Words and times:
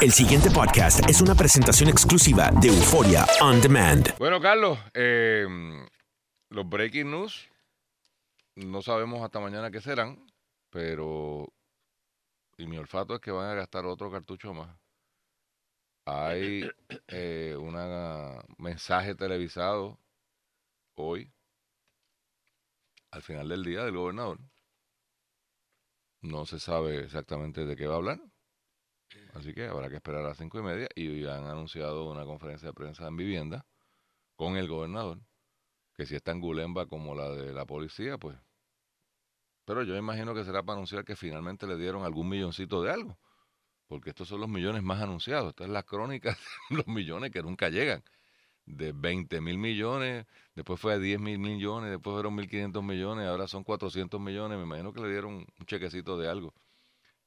El 0.00 0.12
siguiente 0.12 0.48
podcast 0.48 1.10
es 1.10 1.20
una 1.20 1.34
presentación 1.34 1.88
exclusiva 1.88 2.52
de 2.60 2.68
Euforia 2.68 3.26
On 3.40 3.60
Demand. 3.60 4.16
Bueno, 4.18 4.40
Carlos, 4.40 4.78
eh, 4.94 5.44
los 6.50 6.68
breaking 6.68 7.10
news 7.10 7.48
no 8.54 8.80
sabemos 8.80 9.24
hasta 9.24 9.40
mañana 9.40 9.72
qué 9.72 9.80
serán, 9.80 10.24
pero 10.70 11.52
y 12.56 12.68
mi 12.68 12.78
olfato 12.78 13.16
es 13.16 13.20
que 13.20 13.32
van 13.32 13.50
a 13.50 13.54
gastar 13.54 13.86
otro 13.86 14.08
cartucho 14.08 14.54
más. 14.54 14.78
Hay 16.04 16.70
eh, 17.08 17.56
un 17.58 17.74
mensaje 18.58 19.16
televisado 19.16 19.98
hoy, 20.94 21.32
al 23.10 23.22
final 23.22 23.48
del 23.48 23.64
día, 23.64 23.82
del 23.82 23.96
gobernador. 23.96 24.38
No 26.20 26.46
se 26.46 26.60
sabe 26.60 27.00
exactamente 27.00 27.66
de 27.66 27.74
qué 27.74 27.88
va 27.88 27.94
a 27.94 27.96
hablar. 27.96 28.20
Así 29.38 29.54
que 29.54 29.68
habrá 29.68 29.88
que 29.88 29.96
esperar 29.96 30.24
a 30.24 30.28
las 30.28 30.38
cinco 30.38 30.58
y 30.58 30.62
media. 30.62 30.88
Y 30.96 31.24
han 31.26 31.46
anunciado 31.46 32.10
una 32.10 32.24
conferencia 32.24 32.68
de 32.68 32.74
prensa 32.74 33.06
en 33.06 33.16
vivienda 33.16 33.64
con 34.36 34.56
el 34.56 34.68
gobernador. 34.68 35.20
Que 35.94 36.06
si 36.06 36.16
está 36.16 36.32
en 36.32 36.40
Gulemba 36.40 36.86
como 36.86 37.14
la 37.14 37.30
de 37.30 37.52
la 37.52 37.64
policía, 37.66 38.18
pues. 38.18 38.36
Pero 39.64 39.82
yo 39.84 39.96
imagino 39.96 40.34
que 40.34 40.44
será 40.44 40.62
para 40.62 40.74
anunciar 40.74 41.04
que 41.04 41.14
finalmente 41.14 41.66
le 41.66 41.76
dieron 41.76 42.04
algún 42.04 42.28
milloncito 42.28 42.82
de 42.82 42.90
algo. 42.90 43.18
Porque 43.86 44.10
estos 44.10 44.28
son 44.28 44.40
los 44.40 44.48
millones 44.48 44.82
más 44.82 45.00
anunciados. 45.02 45.50
Esta 45.50 45.64
es 45.64 45.70
la 45.70 45.84
crónica 45.84 46.36
de 46.70 46.76
los 46.76 46.86
millones 46.88 47.30
que 47.30 47.42
nunca 47.42 47.68
llegan. 47.68 48.02
De 48.66 48.92
20 48.92 49.40
mil 49.40 49.58
millones, 49.58 50.26
después 50.54 50.80
fue 50.80 50.94
a 50.94 50.98
10 50.98 51.20
mil 51.20 51.38
millones, 51.38 51.90
después 51.90 52.14
fueron 52.14 52.36
1.500 52.36 52.82
millones, 52.82 53.26
ahora 53.28 53.48
son 53.48 53.64
400 53.64 54.20
millones. 54.20 54.58
Me 54.58 54.64
imagino 54.64 54.92
que 54.92 55.00
le 55.00 55.10
dieron 55.10 55.46
un 55.58 55.66
chequecito 55.66 56.18
de 56.18 56.28
algo. 56.28 56.54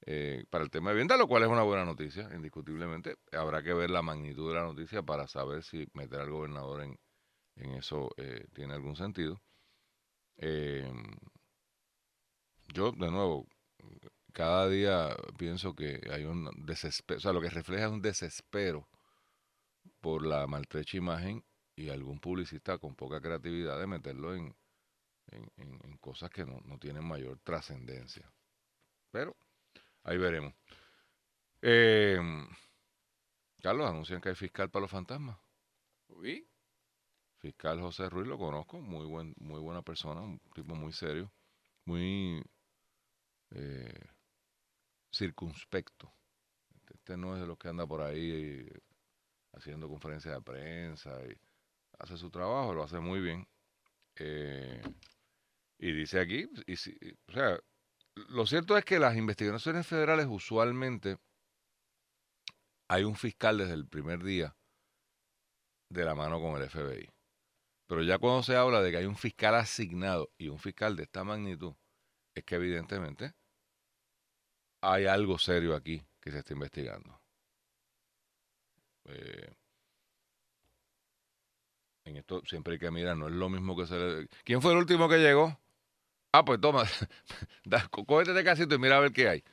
Eh, 0.03 0.45
para 0.49 0.63
el 0.63 0.71
tema 0.71 0.89
de 0.89 0.95
vivienda, 0.95 1.15
lo 1.15 1.27
cual 1.27 1.43
es 1.43 1.49
una 1.49 1.63
buena 1.63 1.85
noticia, 1.85 2.29
indiscutiblemente. 2.33 3.17
Habrá 3.31 3.61
que 3.61 3.73
ver 3.73 3.91
la 3.91 4.01
magnitud 4.01 4.49
de 4.49 4.55
la 4.55 4.63
noticia 4.63 5.03
para 5.03 5.27
saber 5.27 5.63
si 5.63 5.87
meter 5.93 6.21
al 6.21 6.31
gobernador 6.31 6.81
en, 6.81 6.99
en 7.55 7.71
eso 7.75 8.09
eh, 8.17 8.47
tiene 8.53 8.73
algún 8.73 8.95
sentido. 8.95 9.41
Eh, 10.37 10.91
yo, 12.73 12.91
de 12.93 13.11
nuevo, 13.11 13.47
cada 14.33 14.67
día 14.69 15.15
pienso 15.37 15.75
que 15.75 16.01
hay 16.11 16.23
un 16.25 16.49
desespero, 16.65 17.17
o 17.17 17.21
sea, 17.21 17.33
lo 17.33 17.41
que 17.41 17.49
refleja 17.49 17.85
es 17.85 17.91
un 17.91 18.01
desespero 18.01 18.87
por 19.99 20.25
la 20.25 20.47
maltrecha 20.47 20.97
imagen 20.97 21.43
y 21.75 21.89
algún 21.89 22.19
publicista 22.19 22.77
con 22.77 22.95
poca 22.95 23.21
creatividad 23.21 23.79
de 23.79 23.87
meterlo 23.87 24.35
en, 24.35 24.55
en, 25.27 25.97
cosas 25.99 26.29
que 26.31 26.45
no, 26.45 26.59
no 26.65 26.79
tienen 26.79 27.05
mayor 27.05 27.39
trascendencia. 27.43 28.31
Pero 29.11 29.35
Ahí 30.03 30.17
veremos. 30.17 30.53
Eh, 31.61 32.19
Carlos, 33.61 33.89
anuncian 33.89 34.21
que 34.21 34.29
hay 34.29 34.35
fiscal 34.35 34.69
para 34.69 34.81
los 34.81 34.91
fantasmas. 34.91 35.37
¿Uy? 36.07 36.47
Fiscal 37.39 37.79
José 37.79 38.09
Ruiz 38.09 38.27
lo 38.27 38.37
conozco, 38.37 38.79
muy 38.81 39.05
buen, 39.05 39.33
muy 39.37 39.59
buena 39.59 39.81
persona, 39.81 40.21
un 40.21 40.39
tipo 40.53 40.75
muy 40.75 40.93
serio, 40.93 41.31
muy 41.85 42.43
eh, 43.51 44.05
circunspecto. 45.11 46.13
Este 46.93 47.17
no 47.17 47.35
es 47.35 47.41
de 47.41 47.47
los 47.47 47.57
que 47.57 47.69
anda 47.69 47.87
por 47.87 48.01
ahí 48.01 48.67
haciendo 49.53 49.87
conferencias 49.89 50.35
de 50.35 50.41
prensa 50.41 51.19
y 51.25 51.35
hace 51.99 52.17
su 52.17 52.29
trabajo, 52.29 52.73
lo 52.73 52.83
hace 52.83 52.99
muy 52.99 53.21
bien. 53.21 53.47
Eh, 54.17 54.81
y 55.79 55.91
dice 55.93 56.19
aquí, 56.19 56.47
y, 56.67 56.73
o 56.73 57.31
sea, 57.31 57.59
lo 58.15 58.45
cierto 58.45 58.77
es 58.77 58.85
que 58.85 58.99
las 58.99 59.15
investigaciones 59.15 59.87
federales 59.87 60.27
usualmente 60.29 61.17
hay 62.89 63.03
un 63.03 63.15
fiscal 63.15 63.57
desde 63.57 63.73
el 63.73 63.87
primer 63.87 64.23
día 64.23 64.55
de 65.89 66.05
la 66.05 66.15
mano 66.15 66.41
con 66.41 66.61
el 66.61 66.69
FBI. 66.69 67.09
Pero 67.87 68.03
ya 68.03 68.17
cuando 68.19 68.43
se 68.43 68.55
habla 68.55 68.81
de 68.81 68.91
que 68.91 68.97
hay 68.97 69.05
un 69.05 69.17
fiscal 69.17 69.55
asignado 69.55 70.31
y 70.37 70.47
un 70.49 70.59
fiscal 70.59 70.95
de 70.95 71.03
esta 71.03 71.23
magnitud, 71.23 71.73
es 72.33 72.43
que 72.43 72.55
evidentemente 72.55 73.33
hay 74.81 75.05
algo 75.05 75.37
serio 75.37 75.75
aquí 75.75 76.01
que 76.19 76.31
se 76.31 76.39
está 76.39 76.53
investigando. 76.53 77.21
Eh, 79.05 79.53
en 82.05 82.17
esto 82.17 82.41
siempre 82.45 82.73
hay 82.73 82.79
que 82.79 82.91
mirar, 82.91 83.17
no 83.17 83.27
es 83.27 83.33
lo 83.33 83.49
mismo 83.49 83.75
que 83.75 83.85
se 83.85 83.95
le... 83.95 84.27
¿Quién 84.43 84.61
fue 84.61 84.71
el 84.71 84.77
último 84.77 85.07
que 85.07 85.17
llegó? 85.17 85.59
Ah, 86.33 86.45
pues 86.45 86.61
toma, 86.61 86.83
cógete 88.07 88.31
de 88.33 88.43
casito 88.43 88.75
y 88.75 88.79
mira 88.79 88.97
a 88.97 89.01
ver 89.01 89.11
qué 89.11 89.27
hay. 89.27 89.43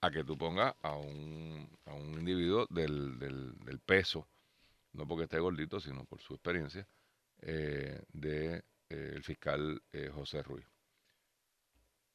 A 0.00 0.10
que 0.10 0.22
tú 0.22 0.38
pongas 0.38 0.74
a 0.82 0.96
un, 0.96 1.68
a 1.86 1.94
un 1.94 2.18
individuo 2.18 2.66
del, 2.70 3.18
del, 3.18 3.80
peso, 3.80 4.28
no 4.92 5.08
porque 5.08 5.24
esté 5.24 5.40
gordito, 5.40 5.80
sino 5.80 6.04
por 6.04 6.20
su 6.20 6.34
experiencia, 6.34 6.86
eh, 7.42 8.00
de 8.12 8.62
eh, 8.90 9.18
fiscal 9.22 9.82
eh, 9.92 10.10
José 10.14 10.42
Ruiz. 10.42 10.66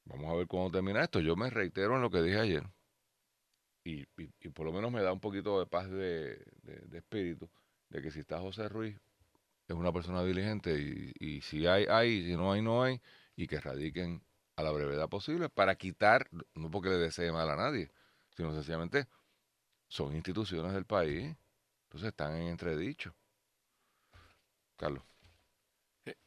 Vamos 0.06 0.32
a 0.32 0.36
ver 0.36 0.48
cómo 0.48 0.72
termina 0.72 1.04
esto. 1.04 1.20
Yo 1.20 1.36
me 1.36 1.50
reitero 1.50 1.96
en 1.96 2.02
lo 2.02 2.10
que 2.10 2.22
dije 2.22 2.40
ayer. 2.40 2.64
Y, 3.84 4.06
y, 4.18 4.50
por 4.50 4.66
lo 4.66 4.72
menos 4.72 4.92
me 4.92 5.02
da 5.02 5.12
un 5.12 5.20
poquito 5.20 5.60
de 5.60 5.66
paz 5.66 5.90
de, 5.90 6.46
de, 6.64 6.98
espíritu 6.98 7.50
de 7.90 8.02
que 8.02 8.12
si 8.12 8.20
está 8.20 8.40
José 8.40 8.70
Ruiz 8.70 8.98
es 9.68 9.76
una 9.76 9.92
persona 9.92 10.24
diligente 10.24 10.80
y, 10.80 11.14
y 11.20 11.42
si 11.42 11.66
hay, 11.66 11.86
hay, 11.86 12.26
si 12.26 12.36
no 12.36 12.52
hay, 12.52 12.62
no 12.62 12.84
hay 12.84 13.02
y 13.40 13.48
que 13.48 13.62
radiquen 13.62 14.22
a 14.58 14.64
la 14.64 14.72
brevedad 14.72 15.08
posible 15.08 15.48
para 15.48 15.76
quitar, 15.76 16.28
no 16.56 16.70
porque 16.70 16.90
le 16.90 16.98
desee 16.98 17.32
mal 17.32 17.50
a 17.50 17.56
nadie, 17.56 17.90
sino 18.36 18.54
sencillamente 18.54 19.08
son 19.88 20.14
instituciones 20.14 20.74
del 20.74 20.86
país, 20.86 21.38
entonces 21.84 22.10
están 22.10 22.36
en 22.36 22.50
entredicho. 22.50 23.16
Carlos. 24.76 25.04
Eh, 26.04 26.18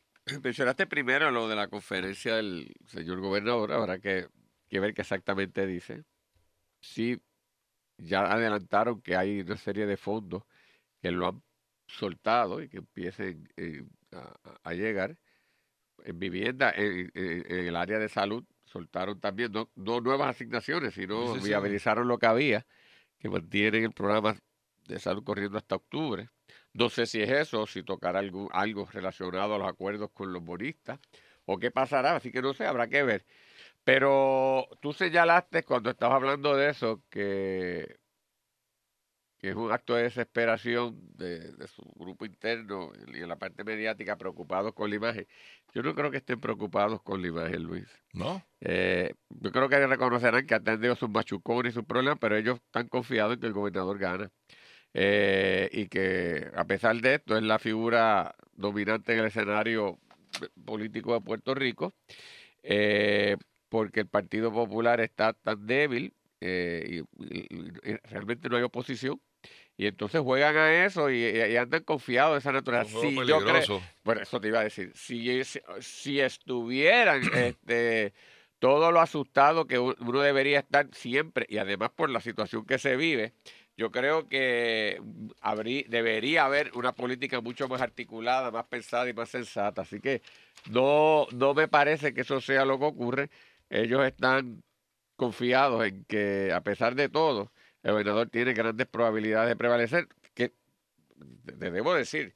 mencionaste 0.43 0.87
primero 0.87 1.31
lo 1.31 1.49
de 1.49 1.57
la 1.57 1.69
conferencia 1.69 2.37
del 2.37 2.73
señor 2.87 3.21
gobernador, 3.21 3.73
habrá 3.73 3.99
que, 3.99 4.31
ver 4.71 4.95
qué 4.95 5.03
exactamente 5.03 5.67
dice. 5.67 6.05
Sí, 6.81 7.21
ya 7.99 8.21
adelantaron 8.33 9.03
que 9.03 9.17
hay 9.17 9.41
una 9.41 9.59
serie 9.59 9.85
de 9.85 9.99
fondos 9.99 10.45
que 11.03 11.11
lo 11.11 11.29
han 11.29 11.43
soltado 11.87 12.63
y 12.63 12.71
que 12.71 12.79
empiecen 12.79 13.53
eh, 13.59 13.85
a, 14.65 14.73
llegar 14.73 15.19
en 16.05 16.19
vivienda, 16.19 16.73
en, 16.75 17.11
el 17.15 17.77
área 17.77 17.99
de 17.99 18.09
salud, 18.09 18.45
soltaron 18.65 19.21
también 19.21 19.53
no, 19.53 20.01
nuevas 20.01 20.31
asignaciones, 20.31 20.95
sino 20.95 21.35
viabilizaron 21.35 22.09
lo 22.09 22.19
que 22.19 22.27
había, 22.27 22.67
que 23.19 23.29
mantienen 23.29 23.85
el 23.85 23.93
programa 23.93 24.37
de 24.87 24.99
salud 24.99 25.23
corriendo 25.25 25.59
hasta 25.59 25.77
octubre. 25.77 26.31
No 26.73 26.89
sé 26.89 27.07
si 27.07 27.21
es 27.21 27.31
eso, 27.31 27.67
si 27.67 27.83
tocará 27.83 28.21
algo, 28.21 28.49
algo 28.53 28.87
relacionado 28.91 29.55
a 29.55 29.59
los 29.59 29.69
acuerdos 29.69 30.11
con 30.13 30.33
los 30.33 30.43
bonistas, 30.43 30.99
o 31.45 31.59
qué 31.59 31.71
pasará, 31.71 32.17
así 32.17 32.31
que 32.33 32.41
no 32.41 32.55
sé, 32.55 32.67
habrá 32.67 32.89
que 32.89 33.03
ver. 33.03 33.27
Pero 33.85 34.69
tú 34.81 34.93
señalaste 34.93 35.65
cuando 35.65 35.91
estabas 35.91 36.17
hablando 36.17 36.57
de 36.57 36.71
eso 36.71 37.03
que 37.11 38.02
que 39.43 39.49
es 39.49 39.57
un 39.57 39.73
acto 39.73 39.97
de 39.97 40.05
desesperación 40.05 40.97
de, 41.17 41.53
su 41.67 41.83
grupo 41.97 42.25
interno 42.25 42.93
y 43.13 43.23
en 43.23 43.29
la 43.29 43.35
parte 43.35 43.65
mediática 43.65 44.17
preocupados 44.17 44.73
con 44.73 44.89
la 44.89 44.95
imagen. 44.95 45.27
Yo 45.75 45.83
no 45.83 45.97
creo 45.97 46.13
que 46.13 46.19
estén 46.19 46.41
preocupados 46.41 47.03
con 47.03 47.21
la 47.21 47.27
imagen, 47.27 47.65
Luis. 47.65 47.89
¿No? 48.13 48.41
Eh, 48.61 49.15
yo 49.31 49.51
creo 49.51 49.69
que 49.69 49.85
reconocerán 49.85 50.47
que 50.47 50.55
han 50.55 50.63
tenido 50.63 50.95
sus 50.95 51.11
machucones 51.11 51.73
y 51.73 51.75
sus 51.75 51.85
problemas, 51.85 52.21
pero 52.21 52.37
ellos 52.37 52.61
están 52.65 52.87
confiados 52.87 53.35
en 53.35 53.41
que 53.41 53.49
el 53.49 53.53
gobernador 53.53 53.99
gana. 53.99 54.31
Eh, 54.95 55.69
y 55.73 55.89
que 55.89 56.49
a 56.55 56.65
pesar 56.65 56.95
de 57.01 57.17
esto 57.17 57.37
es 57.37 57.43
la 57.43 57.59
figura 57.59 58.37
dominante 58.53 59.15
en 59.15 59.21
el 59.21 59.27
escenario 59.27 59.99
político 60.65 61.15
de 61.15 61.21
Puerto 61.21 61.53
Rico, 61.57 61.95
eh, 62.63 63.37
porque 63.69 64.01
el 64.01 64.07
Partido 64.07 64.53
Popular 64.53 65.01
está 65.01 65.33
tan 65.33 65.67
débil 65.67 66.15
y, 66.41 67.03
realmente 68.05 68.49
no 68.49 68.57
hay 68.57 68.63
oposición 68.63 69.21
y 69.77 69.87
entonces 69.87 70.21
juegan 70.21 70.57
a 70.57 70.85
eso 70.85 71.11
y, 71.11 71.57
andan 71.57 71.83
confiados 71.83 72.35
de 72.35 72.39
esa 72.41 72.53
naturaleza. 72.53 73.01
Sí, 73.01 73.17
yo 73.27 73.41
creo, 73.41 73.83
bueno, 74.05 74.21
eso 74.21 74.41
te 74.41 74.49
iba 74.49 74.61
a 74.61 74.65
decir. 74.65 74.93
Si, 74.95 75.43
si, 75.81 76.21
estuvieran 76.21 77.23
este, 77.35 78.13
todo 78.59 78.93
lo 78.93 79.01
asustado 79.01 79.67
que 79.67 79.79
uno 79.79 80.21
debería 80.21 80.61
estar 80.61 80.89
siempre, 80.93 81.47
y 81.49 81.59
además 81.59 81.91
por 81.91 82.11
la 82.11 82.21
situación 82.21 82.65
que 82.67 82.79
se 82.79 82.97
vive, 82.97 83.33
yo 83.77 83.91
creo 83.91 84.29
que 84.29 85.01
habría, 85.41 85.85
debería 85.89 86.45
haber 86.45 86.71
una 86.75 86.93
política 86.93 87.41
mucho 87.41 87.67
más 87.69 87.81
articulada, 87.81 88.51
más 88.51 88.67
pensada 88.67 89.09
y 89.09 89.15
más 89.15 89.31
sensata. 89.31 89.83
Así 89.83 90.01
que 90.01 90.23
no, 90.71 91.27
no 91.33 91.55
me 91.55 91.69
parece 91.69 92.13
que 92.13 92.21
eso 92.21 92.41
sea 92.41 92.65
lo 92.65 92.79
que 92.79 92.85
ocurre. 92.85 93.31
Ellos 93.71 94.05
están 94.05 94.63
confiados 95.17 95.87
en 95.87 96.05
que, 96.05 96.53
a 96.55 96.61
pesar 96.61 96.95
de 96.95 97.09
todo, 97.09 97.51
el 97.83 97.93
gobernador 97.93 98.29
tiene 98.31 98.53
grandes 98.55 98.87
probabilidades 98.87 99.49
de 99.49 99.57
prevalecer, 99.57 100.09
que 100.35 100.53
te 101.59 101.71
debo 101.71 101.95
decir, 101.95 102.35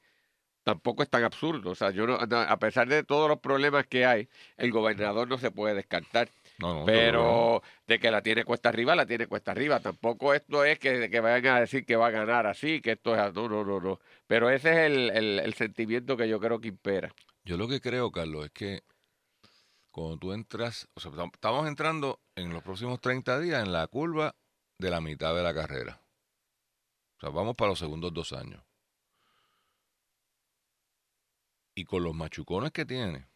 tampoco 0.64 1.02
es 1.02 1.08
tan 1.10 1.22
absurdo. 1.24 1.70
O 1.70 1.74
sea, 1.74 1.90
yo 1.90 2.06
no, 2.06 2.14
a 2.16 2.58
pesar 2.58 2.88
de 2.88 3.04
todos 3.04 3.28
los 3.28 3.38
problemas 3.38 3.86
que 3.86 4.04
hay, 4.04 4.28
el 4.56 4.72
gobernador 4.72 5.28
no 5.28 5.38
se 5.38 5.50
puede 5.50 5.74
descartar. 5.74 6.28
No, 6.58 6.80
no, 6.80 6.84
Pero 6.86 7.62
de 7.86 7.98
que 7.98 8.10
la 8.10 8.22
tiene 8.22 8.44
cuesta 8.44 8.70
arriba, 8.70 8.96
la 8.96 9.06
tiene 9.06 9.26
cuesta 9.26 9.50
arriba. 9.52 9.78
Tampoco 9.80 10.32
esto 10.34 10.64
es 10.64 10.78
que, 10.78 11.10
que 11.10 11.20
vayan 11.20 11.56
a 11.56 11.60
decir 11.60 11.84
que 11.84 11.96
va 11.96 12.06
a 12.06 12.10
ganar 12.10 12.46
así, 12.46 12.80
que 12.80 12.92
esto 12.92 13.14
es... 13.14 13.34
No, 13.34 13.48
no, 13.48 13.62
no, 13.64 13.78
no. 13.80 14.00
Pero 14.26 14.48
ese 14.50 14.70
es 14.70 14.76
el, 14.90 15.10
el- 15.10 15.38
el 15.40 15.54
sentimiento 15.54 16.16
que 16.16 16.28
yo 16.28 16.40
creo 16.40 16.58
que 16.60 16.68
impera. 16.68 17.12
Yo 17.44 17.56
lo 17.58 17.68
que 17.68 17.80
creo, 17.80 18.10
Carlos, 18.10 18.46
es 18.46 18.50
que 18.52 18.82
cuando 19.90 20.18
tú 20.18 20.32
entras, 20.32 20.88
o 20.94 21.00
sea, 21.00 21.10
tam- 21.12 21.30
estamos 21.32 21.66
entrando 21.68 22.20
en 22.34 22.52
los 22.52 22.62
próximos 22.62 23.00
30 23.00 23.38
días 23.38 23.62
en 23.64 23.72
la 23.72 23.86
curva 23.86 24.34
de 24.78 24.90
la 24.90 25.00
mitad 25.00 25.34
de 25.34 25.42
la 25.42 25.54
carrera. 25.54 26.00
O 27.16 27.20
sea, 27.20 27.30
vamos 27.30 27.56
para 27.56 27.70
los 27.70 27.78
segundos 27.78 28.12
dos 28.12 28.32
años. 28.32 28.62
Y 31.74 31.84
con 31.84 32.02
los 32.02 32.14
machucones 32.14 32.72
que 32.72 32.86
tiene, 32.86 33.26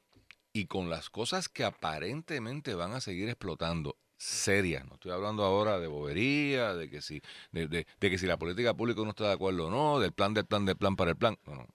y 0.53 0.67
con 0.67 0.91
las 0.91 1.11
cosas 1.11 1.49
que 1.49 1.65
aparentemente 1.65 2.75
van 2.75 2.93
a 2.93 3.01
seguir 3.01 3.29
explotando, 3.29 3.97
serias, 4.17 4.85
no 4.87 4.95
estoy 4.95 5.13
hablando 5.13 5.45
ahora 5.45 5.79
de 5.79 5.87
bobería, 5.87 6.75
de 6.75 6.91
que 6.91 7.01
si, 7.03 7.23
de, 7.53 7.69
de- 7.69 7.87
de 8.01 8.11
que 8.11 8.19
si 8.19 8.27
la 8.27 8.39
política 8.39 8.75
pública 8.75 9.03
no 9.03 9.11
está 9.11 9.25
de 9.29 9.33
acuerdo 9.33 9.69
o 9.69 9.71
no, 9.71 9.99
del 10.01 10.13
plan, 10.13 10.35
del 10.35 10.47
plan, 10.47 10.65
del 10.67 10.77
plan 10.77 10.97
para 10.97 11.11
el 11.13 11.17
plan. 11.17 11.39
No, 11.47 11.55
no. 11.55 11.67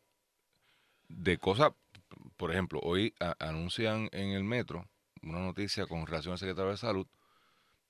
De 1.08 1.38
cosas, 1.38 1.72
por 2.38 2.52
ejemplo, 2.52 2.80
hoy 2.84 3.14
anuncian 3.40 4.10
en 4.12 4.30
el 4.32 4.44
metro 4.44 4.88
una 5.24 5.40
noticia 5.40 5.88
con 5.88 6.06
relación 6.06 6.34
al 6.34 6.40
secretario 6.40 6.72
de 6.72 6.78
salud, 6.78 7.08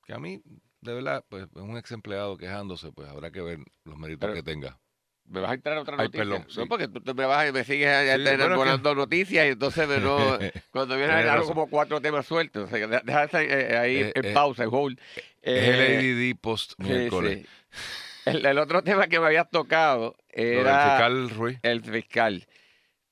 que 0.06 0.13
a 0.13 0.19
mí, 0.19 0.42
de 0.86 0.94
verdad, 0.94 1.26
pues 1.28 1.44
es 1.44 1.62
un 1.62 1.78
ex 1.78 1.92
empleado 1.92 2.38
quejándose, 2.38 2.92
pues 2.92 3.10
habrá 3.10 3.32
que 3.32 3.42
ver 3.42 3.60
los 3.84 3.98
méritos 3.98 4.22
Pero- 4.22 4.34
que 4.34 4.44
tenga. 4.44 4.80
¿Me 5.28 5.40
vas 5.42 5.50
a 5.50 5.54
entrar 5.56 5.76
a 5.76 5.82
otra 5.82 5.96
Ay, 5.98 6.06
noticia? 6.06 6.24
perdón, 6.24 6.48
No, 6.56 6.68
porque 6.68 6.88
tú, 6.88 7.16
me 7.16 7.26
vas 7.26 7.50
y 7.50 7.52
me 7.52 7.64
sigues 7.64 7.90
Sí, 8.00 8.08
bueno, 8.22 8.24
que- 8.38 8.44
enamorando 8.46 8.94
noticias 8.94 9.48
y 9.48 9.50
entonces 9.50 9.88
me 9.90 9.98
no, 9.98 10.18
cuando 10.72 10.96
viene 10.98 11.14
Tienes 11.14 11.26
algo 11.32 11.42
razón. 11.42 11.54
como 11.56 11.68
cuatro 11.68 12.00
temas 12.00 12.28
sueltos. 12.28 12.72
O 12.72 12.78
sea, 12.78 13.42
eh, 13.42 13.76
ahí 13.78 13.96
Eh, 14.04 14.12
en 14.14 14.26
eh, 14.26 14.34
pausa, 14.34 14.64
en 14.66 14.70
hold. 14.72 15.00
Eh, 15.42 15.98
el 16.00 16.32
ADD 16.36 16.40
post 16.40 16.74
miércoles. 16.80 17.40
sí. 17.72 17.80
El, 18.28 18.46
el 18.46 18.58
otro 18.60 18.84
tema 18.84 19.08
que 19.08 19.20
me 19.20 19.26
habías 19.26 19.50
tocado 19.50 20.16
Lo 20.36 20.44
del 20.44 20.58
era 20.60 20.90
fiscal 20.92 21.30
Ruiz. 21.32 21.60
el 21.64 21.82
fiscal. 21.84 22.48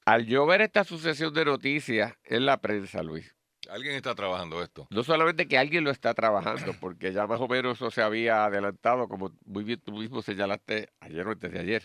Al 0.05 0.27
yo 0.27 0.45
ver 0.45 0.61
esta 0.61 0.83
sucesión 0.83 1.33
de 1.33 1.45
noticias 1.45 2.13
en 2.25 2.45
la 2.45 2.57
prensa, 2.61 3.01
Luis, 3.01 3.33
Alguien 3.69 3.95
está 3.95 4.15
trabajando 4.15 4.61
esto. 4.61 4.87
no 4.89 5.03
solamente 5.03 5.47
que 5.47 5.57
alguien 5.57 5.83
lo 5.83 5.91
está 5.91 6.13
trabajando, 6.13 6.73
porque 6.79 7.13
ya 7.13 7.27
más 7.27 7.39
o 7.39 7.47
menos 7.47 7.77
eso 7.77 7.91
se 7.91 8.01
había 8.01 8.45
adelantado, 8.45 9.07
como 9.07 9.31
muy 9.45 9.63
bien 9.63 9.79
tú 9.79 9.93
mismo 9.93 10.21
señalaste 10.21 10.89
ayer 10.99 11.27
o 11.27 11.31
antes 11.31 11.51
de 11.51 11.59
ayer, 11.59 11.83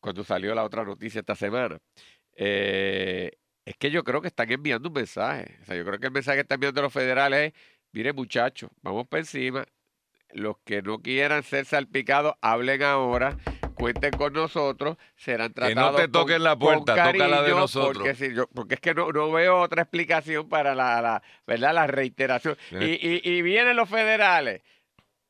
cuando 0.00 0.24
salió 0.24 0.54
la 0.54 0.64
otra 0.64 0.84
noticia 0.84 1.20
esta 1.20 1.34
semana. 1.34 1.78
Eh, 2.34 3.32
es 3.64 3.76
que 3.76 3.90
yo 3.90 4.02
creo 4.02 4.22
que 4.22 4.28
están 4.28 4.50
enviando 4.50 4.88
un 4.88 4.94
mensaje. 4.94 5.58
O 5.62 5.66
sea, 5.66 5.76
yo 5.76 5.84
creo 5.84 5.98
que 5.98 6.06
el 6.06 6.12
mensaje 6.12 6.38
que 6.38 6.42
están 6.42 6.56
enviando 6.56 6.82
los 6.82 6.92
federales 6.92 7.52
es, 7.52 7.60
mire 7.92 8.12
muchachos, 8.12 8.70
vamos 8.82 9.06
para 9.08 9.20
encima. 9.20 9.66
Los 10.30 10.56
que 10.64 10.82
no 10.82 11.00
quieran 11.00 11.42
ser 11.42 11.64
salpicados, 11.64 12.34
hablen 12.40 12.82
ahora, 12.82 13.36
cuenten 13.78 14.10
con 14.12 14.32
nosotros, 14.32 14.96
serán 15.16 15.52
Que 15.52 15.60
no 15.60 15.66
tratados 15.74 15.96
te 15.96 16.08
toquen 16.08 16.36
con- 16.36 16.44
la 16.44 16.56
puerta, 16.58 16.94
toca 17.12 17.28
la 17.28 17.42
de 17.42 17.50
nosotros. 17.50 17.96
Porque, 17.98 18.14
si 18.14 18.34
yo- 18.34 18.48
porque 18.54 18.74
es 18.74 18.80
que 18.80 18.92
no, 18.94 19.10
no 19.12 19.30
veo 19.32 19.60
otra 19.60 19.82
explicación 19.82 20.48
para 20.48 20.74
la, 20.74 21.00
la, 21.00 21.22
¿verdad? 21.46 21.72
la 21.74 21.86
reiteración. 21.86 22.56
Y, 22.72 22.84
y, 22.84 23.20
y 23.24 23.42
vienen 23.42 23.76
los 23.76 23.88
federales. 23.88 24.62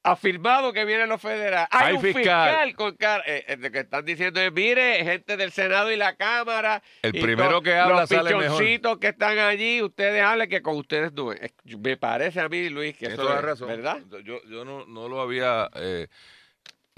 Afirmado 0.05 0.73
que 0.73 0.85
vienen 0.87 1.09
los 1.09 1.21
federales. 1.21 1.69
Hay, 1.73 1.89
Hay 1.89 1.95
un 1.97 2.01
fiscal. 2.01 2.23
fiscal, 2.49 2.75
con 2.77 2.97
cara. 2.97 3.23
eh, 3.27 3.45
eh, 3.49 3.71
que 3.71 3.81
están 3.81 4.05
diciendo, 4.05 4.41
eh, 4.41 4.51
mire, 4.51 5.05
gente 5.05 5.37
del 5.37 5.51
Senado 5.51 5.91
y 5.93 5.97
la 5.97 6.15
Cámara. 6.17 6.83
El 7.03 7.13
primero 7.13 7.61
que 7.61 7.75
habla 7.75 8.01
los 8.03 8.09
sale 8.09 8.31
mejor. 8.35 8.43
pichoncitos 8.59 8.99
que 8.99 9.09
están 9.09 9.39
allí, 9.39 9.83
ustedes 9.83 10.23
hablen 10.23 10.49
que 10.49 10.63
con 10.63 10.77
ustedes 10.77 11.13
no. 11.13 11.33
es. 11.33 11.41
Es- 11.43 11.79
Me 11.79 11.97
parece 11.99 12.41
a 12.41 12.49
mí, 12.49 12.71
Luis, 12.71 12.97
que 12.97 13.07
eso 13.07 13.23
es, 13.23 13.29
la 13.29 13.41
razón. 13.43 13.69
¿verdad? 13.69 13.99
Yo, 14.25 14.41
yo 14.49 14.65
no, 14.65 14.87
no 14.87 15.09
lo 15.09 15.21
había 15.21 15.69
eh, 15.75 16.07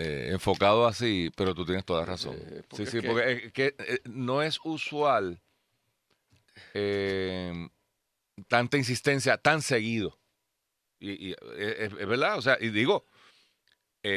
eh, 0.02 0.28
enfocado 0.32 0.86
así, 0.86 1.30
pero 1.36 1.54
tú 1.54 1.64
tienes 1.64 1.84
toda 1.84 2.00
la 2.00 2.06
razón. 2.06 2.36
Eh, 2.40 2.62
sí, 2.72 2.86
sí, 2.86 3.00
que- 3.00 3.08
porque 3.08 3.32
es 3.32 3.52
que 3.52 3.74
eh, 3.78 4.00
no 4.04 4.42
es 4.42 4.58
usual 4.64 5.40
tanta 8.48 8.76
insistencia 8.76 9.36
tan 9.38 9.62
seguido. 9.62 10.18
Y, 10.98 11.30
y, 11.30 11.36
es, 11.56 11.92
es 11.92 12.06
verdad, 12.06 12.38
o 12.38 12.42
sea, 12.42 12.56
y 12.60 12.68
digo, 12.70 13.06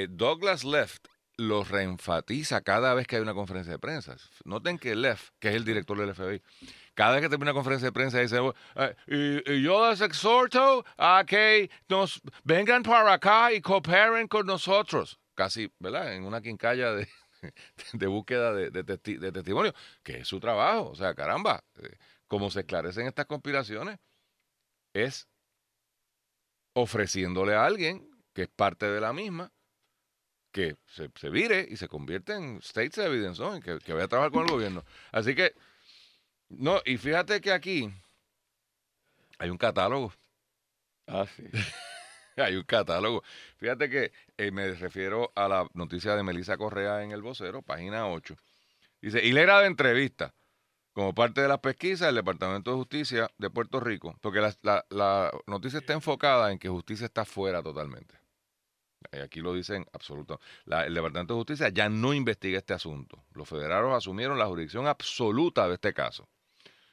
Douglas 0.09 0.63
Left 0.63 1.07
lo 1.37 1.63
reenfatiza 1.63 2.61
cada 2.61 2.93
vez 2.93 3.07
que 3.07 3.15
hay 3.15 3.21
una 3.21 3.33
conferencia 3.33 3.73
de 3.73 3.79
prensa. 3.79 4.15
Noten 4.45 4.77
que 4.77 4.95
Left, 4.95 5.29
que 5.39 5.49
es 5.49 5.55
el 5.55 5.65
director 5.65 5.97
del 5.97 6.13
FBI, 6.13 6.41
cada 6.93 7.13
vez 7.13 7.21
que 7.21 7.29
termina 7.29 7.51
una 7.51 7.57
conferencia 7.57 7.87
de 7.87 7.91
prensa 7.91 8.19
dice, 8.19 8.37
"Eh, 8.75 8.95
y, 9.07 9.51
y 9.53 9.63
yo 9.63 9.89
les 9.89 10.01
exhorto 10.01 10.85
a 10.97 11.23
que 11.27 11.69
nos 11.89 12.21
vengan 12.43 12.83
para 12.83 13.13
acá 13.13 13.51
y 13.51 13.61
cooperen 13.61 14.27
con 14.27 14.45
nosotros. 14.45 15.17
Casi, 15.35 15.71
¿verdad? 15.79 16.13
En 16.15 16.25
una 16.25 16.41
quincalla 16.41 16.93
de, 16.93 17.07
de 17.93 18.07
búsqueda 18.07 18.53
de, 18.53 18.69
de, 18.69 18.85
testi- 18.85 19.19
de 19.19 19.31
testimonio, 19.31 19.73
que 20.03 20.19
es 20.19 20.27
su 20.27 20.39
trabajo. 20.39 20.89
O 20.89 20.95
sea, 20.95 21.15
caramba, 21.15 21.63
eh, 21.81 21.97
como 22.27 22.49
se 22.51 22.61
esclarecen 22.61 23.07
estas 23.07 23.25
conspiraciones, 23.25 23.99
es 24.93 25.27
ofreciéndole 26.75 27.55
a 27.55 27.65
alguien 27.65 28.09
que 28.33 28.43
es 28.43 28.49
parte 28.49 28.85
de 28.87 28.99
la 29.01 29.13
misma 29.13 29.51
que 30.51 30.77
se, 30.87 31.09
se 31.15 31.29
vire 31.29 31.65
y 31.69 31.77
se 31.77 31.87
convierte 31.87 32.33
en 32.33 32.57
states 32.57 32.99
evidence, 32.99 33.41
¿no? 33.41 33.59
Que, 33.59 33.79
que 33.79 33.93
vaya 33.93 34.05
a 34.05 34.07
trabajar 34.07 34.31
con 34.31 34.43
el 34.43 34.51
gobierno. 34.51 34.83
Así 35.11 35.33
que, 35.33 35.53
no, 36.49 36.79
y 36.85 36.97
fíjate 36.97 37.41
que 37.41 37.51
aquí 37.51 37.91
hay 39.39 39.49
un 39.49 39.57
catálogo. 39.57 40.13
Ah, 41.07 41.25
sí. 41.35 41.43
Hay 42.37 42.55
un 42.55 42.63
catálogo. 42.63 43.23
Fíjate 43.57 43.89
que 43.89 44.11
eh, 44.37 44.51
me 44.51 44.71
refiero 44.73 45.31
a 45.35 45.47
la 45.47 45.67
noticia 45.73 46.15
de 46.15 46.23
Melissa 46.23 46.57
Correa 46.57 47.03
en 47.03 47.11
El 47.11 47.21
Vocero, 47.21 47.61
página 47.61 48.07
8. 48.07 48.35
Dice, 49.01 49.23
hilera 49.25 49.59
de 49.59 49.67
entrevistas. 49.67 50.33
Como 50.93 51.15
parte 51.15 51.41
de 51.41 51.47
las 51.47 51.57
pesquisas 51.57 52.07
del 52.07 52.15
Departamento 52.15 52.69
de 52.69 52.77
Justicia 52.77 53.31
de 53.39 53.49
Puerto 53.49 53.79
Rico, 53.79 54.15
porque 54.21 54.47
la, 54.61 55.31
noticia 55.47 55.79
está 55.79 55.93
enfocada 55.93 56.51
en 56.51 56.59
que 56.59 56.69
justicia 56.69 57.05
está 57.05 57.25
fuera 57.25 57.63
totalmente. 57.63 58.13
Aquí 59.23 59.41
lo 59.41 59.55
dicen 59.55 59.87
absoluto. 59.91 60.39
El 60.67 60.93
Departamento 60.93 61.33
de 61.33 61.39
Justicia 61.39 61.69
ya 61.69 61.89
no 61.89 62.13
investiga 62.13 62.59
este 62.59 62.75
asunto. 62.75 63.23
Los 63.33 63.49
federales 63.49 63.91
asumieron 63.91 64.37
la 64.37 64.45
jurisdicción 64.45 64.85
absoluta 64.85 65.67
de 65.67 65.73
este 65.73 65.95
caso. 65.95 66.29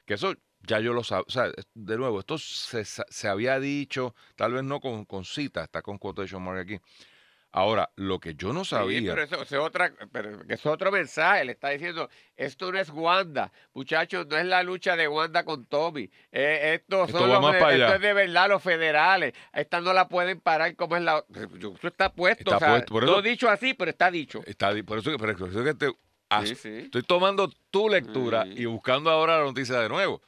Que 0.07 0.15
eso 0.15 0.35
ya 0.67 0.81
yo 0.81 0.93
lo 0.93 1.03
sabía. 1.05 1.25
O 1.27 1.31
sea, 1.31 1.51
de 1.75 1.97
nuevo, 1.97 2.21
esto 2.21 2.39
se, 2.39 2.85
se 2.85 3.29
había 3.29 3.59
dicho, 3.61 4.15
tal 4.37 4.53
vez 4.53 4.65
no 4.65 4.81
con, 4.81 5.05
con 5.05 5.25
cita, 5.25 5.65
está 5.65 5.83
con 5.83 5.99
quotation 5.99 6.43
mark 6.43 6.59
aquí. 6.61 6.79
Ahora, 7.53 7.91
lo 7.97 8.21
que 8.21 8.37
yo 8.37 8.53
no 8.53 8.63
Sí, 8.65 8.71
sabía. 8.71 9.13
pero 9.13 9.25
eso, 9.25 9.43
es 9.43 9.53
otra, 9.55 9.93
pero 10.13 10.41
es 10.49 10.65
otro 10.67 10.93
mensaje. 10.93 11.45
Le 11.45 11.53
está 11.53 11.71
diciendo, 11.71 12.09
esto 12.37 12.71
no 12.71 12.79
es 12.79 12.91
Wanda. 12.91 13.51
Muchachos, 13.75 14.29
no 14.29 14.37
es 14.37 14.45
la 14.47 14.63
lucha 14.63 14.95
de 14.95 15.09
Wanda 15.09 15.45
con 15.45 15.67
Tommy. 15.67 16.09
Eh, 16.31 16.75
esto, 16.81 17.07
Esto 17.07 17.19
son 17.19 17.29
los 17.29 17.55
esto 17.57 17.95
es 17.95 18.01
de 18.01 18.13
verdad 18.13 18.49
los 18.49 18.63
federales. 18.63 19.35
Esta 19.53 19.81
no 19.81 19.93
la 19.93 20.07
pueden 20.09 20.39
parar 20.39 20.77
como 20.77 20.95
es 20.97 21.03
la... 21.03 21.25
Eso 21.35 21.89
está 21.89 22.13
puesto. 22.13 22.45
Está 22.55 22.57
o 22.57 22.59
sea, 22.61 22.69
puesto, 22.71 22.93
por 22.95 23.05
no 23.05 23.21
dicho 23.21 23.49
así, 23.49 23.75
pero 23.75 23.91
está 23.91 24.13
dicho. 24.13 24.43
Está, 24.47 24.73
por 24.85 24.99
eso 24.99 25.11
que, 25.11 25.19
por 25.19 25.31
eso 25.31 25.65
que 25.65 25.75
te, 25.75 25.93
as- 26.29 26.49
Sí, 26.51 26.55
sí. 26.55 26.79
estoy 26.85 27.03
tomando 27.03 27.51
tu 27.73 27.89
lectura 27.89 28.47
y 28.47 28.65
buscando 28.67 29.11
ahora 29.11 29.39
la 29.39 29.45
noticia 29.45 29.81
de 29.81 29.89
nuevo. 29.89 30.23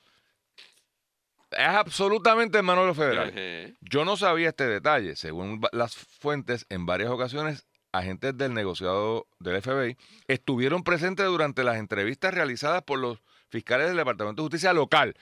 Es 1.57 1.69
absolutamente 1.69 2.59
en 2.59 2.65
manos 2.65 2.85
de 2.85 2.89
los 2.89 2.97
federales. 2.97 3.35
Ajá. 3.71 3.79
Yo 3.81 4.05
no 4.05 4.17
sabía 4.17 4.49
este 4.49 4.67
detalle. 4.67 5.17
Según 5.17 5.61
las 5.73 5.95
fuentes, 5.97 6.67
en 6.69 6.87
varias 6.87 7.11
ocasiones, 7.11 7.67
agentes 7.93 8.37
del 8.37 8.55
negociado 8.55 9.27
del 9.39 9.61
FBI 9.63 9.97
estuvieron 10.27 10.83
presentes 10.83 11.27
durante 11.27 11.63
las 11.63 11.77
entrevistas 11.77 12.33
realizadas 12.35 12.83
por 12.83 12.99
los 12.99 13.19
fiscales 13.51 13.89
del 13.89 13.97
Departamento 13.97 14.43
de 14.43 14.47
Justicia 14.47 14.73
local. 14.73 15.15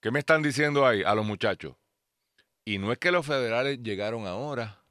¿Qué 0.00 0.10
me 0.10 0.20
están 0.20 0.42
diciendo 0.42 0.86
ahí 0.86 1.02
a 1.02 1.14
los 1.14 1.26
muchachos? 1.26 1.74
Y 2.64 2.78
no 2.78 2.92
es 2.92 2.98
que 2.98 3.10
los 3.10 3.26
federales 3.26 3.82
llegaron 3.82 4.26
ahora, 4.26 4.82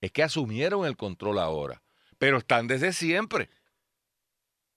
es 0.00 0.12
que 0.12 0.22
asumieron 0.22 0.86
el 0.86 0.96
control 0.96 1.38
ahora, 1.38 1.82
pero 2.18 2.38
están 2.38 2.68
desde 2.68 2.92
siempre. 2.92 3.50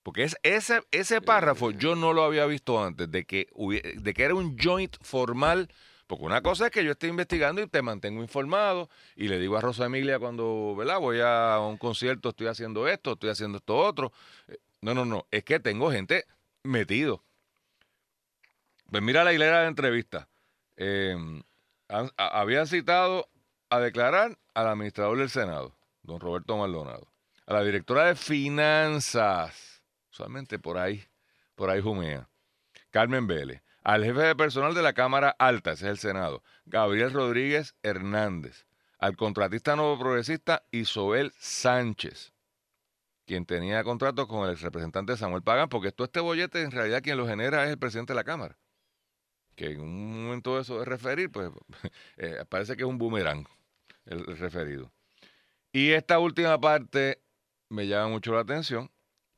Porque 0.03 0.24
es 0.24 0.36
ese, 0.43 0.81
ese 0.91 1.22
párrafo 1.22 1.72
yo 1.72 1.96
no 1.96 2.13
lo 2.13 2.24
había 2.24 2.46
visto 2.46 2.84
antes, 2.84 3.10
de 3.12 3.25
que, 3.25 3.48
de 3.96 4.13
que 4.13 4.24
era 4.24 4.36
un 4.36 4.58
joint 4.58 4.96
formal. 5.01 5.70
Porque 6.08 6.25
una 6.25 6.41
cosa 6.41 6.65
es 6.65 6.72
que 6.72 6.84
yo 6.84 6.91
esté 6.91 7.08
investigando 7.08 7.62
y 7.62 7.67
te 7.67 7.81
mantengo 7.81 8.22
informado 8.22 8.89
y 9.15 9.29
le 9.29 9.39
digo 9.39 9.55
a 9.55 9.62
Rosa 9.62 9.86
Emilia 9.86 10.20
cuando 10.20 10.75
¿verdad? 10.75 11.00
voy 11.00 11.20
a 11.24 11.60
un 11.62 11.77
concierto, 11.77 12.29
estoy 12.29 12.48
haciendo 12.48 12.88
esto, 12.88 13.13
estoy 13.13 13.29
haciendo 13.29 13.60
esto 13.60 13.77
otro. 13.77 14.12
Eh, 14.50 14.58
No, 14.81 14.93
no, 14.93 15.05
no, 15.05 15.25
es 15.31 15.43
que 15.46 15.60
tengo 15.60 15.89
gente 15.91 16.25
metido. 16.63 17.24
Pues 18.89 19.01
mira 19.01 19.24
la 19.24 19.31
hilera 19.31 19.62
de 19.62 19.67
entrevistas. 19.67 20.27
Eh, 20.75 21.15
habían 22.17 22.67
citado 22.67 23.29
a 23.70 23.79
declarar 23.79 24.38
al 24.53 24.67
administrador 24.67 25.17
del 25.17 25.29
Senado, 25.29 25.75
don 26.03 26.20
Roberto 26.20 26.58
Maldonado, 26.58 27.08
a 27.46 27.53
la 27.53 27.63
directora 27.63 28.05
de 28.08 28.15
finanzas, 28.15 29.70
usualmente 30.12 30.60
por 30.60 30.77
ahí, 30.77 31.03
por 31.56 31.70
ahí 31.70 31.82
jumea, 31.82 32.30
Carmen 32.89 33.27
Vélez, 33.27 33.62
al 33.84 34.03
jefe 34.03 34.22
de 34.22 34.36
personal 34.36 34.74
de 34.74 34.82
la 34.82 34.94
Cámara 34.94 35.36
Alta, 35.39 35.72
ese 35.72 35.86
es 35.86 35.91
el 35.91 35.98
Senado, 35.98 36.44
Gabriel 36.65 37.12
Rodríguez 37.12 37.75
Hernández, 37.82 38.65
al 39.00 39.15
contratista 39.15 39.75
nuevo 39.75 39.98
progresista 39.98 40.63
Isobel 40.72 41.32
Sánchez, 41.39 42.34
quien 43.25 43.46
tenía 43.46 43.84
contrato 43.84 44.27
con 44.27 44.50
el 44.50 44.58
representante 44.58 45.18
Samuel 45.18 45.41
Pagan, 45.41 45.70
porque 45.70 45.91
todo 45.91 46.06
este 46.06 46.20
bollete 46.20 46.62
en 46.62 46.72
realidad 46.72 47.01
quien 47.01 47.18
lo 47.18 47.27
genera 47.27 47.63
es 47.63 47.72
el 47.72 47.80
presidente 47.80 48.13
de 48.13 48.18
la 48.18 48.24
Cámara. 48.24 48.58
Que 49.56 49.72
en 49.72 49.82
un 49.82 50.24
momento 50.24 50.56
de 50.56 50.62
eso 50.62 50.80
de 50.80 50.86
referir, 50.86 51.32
pues 51.32 51.50
eh, 52.18 52.44
parece 52.50 52.75
que 52.75 52.84
es 52.84 52.89
un 52.89 52.98
boomerang 52.98 53.46
el 54.06 54.38
referido. 54.38 54.91
Y 55.72 55.91
esta 55.91 56.20
última 56.20 56.60
parte 56.60 57.22
me 57.70 57.88
llama 57.88 58.10
mucho 58.10 58.34
la 58.34 58.41
atención. 58.41 58.91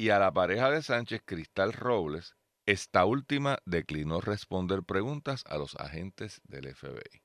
Y 0.03 0.09
a 0.09 0.19
la 0.19 0.33
pareja 0.33 0.69
de 0.69 0.81
Sánchez, 0.81 1.21
Cristal 1.23 1.71
Robles, 1.71 2.35
esta 2.65 3.05
última 3.05 3.59
declinó 3.63 4.19
responder 4.19 4.83
preguntas 4.83 5.45
a 5.45 5.57
los 5.57 5.77
agentes 5.77 6.41
del 6.43 6.75
FBI. 6.75 7.23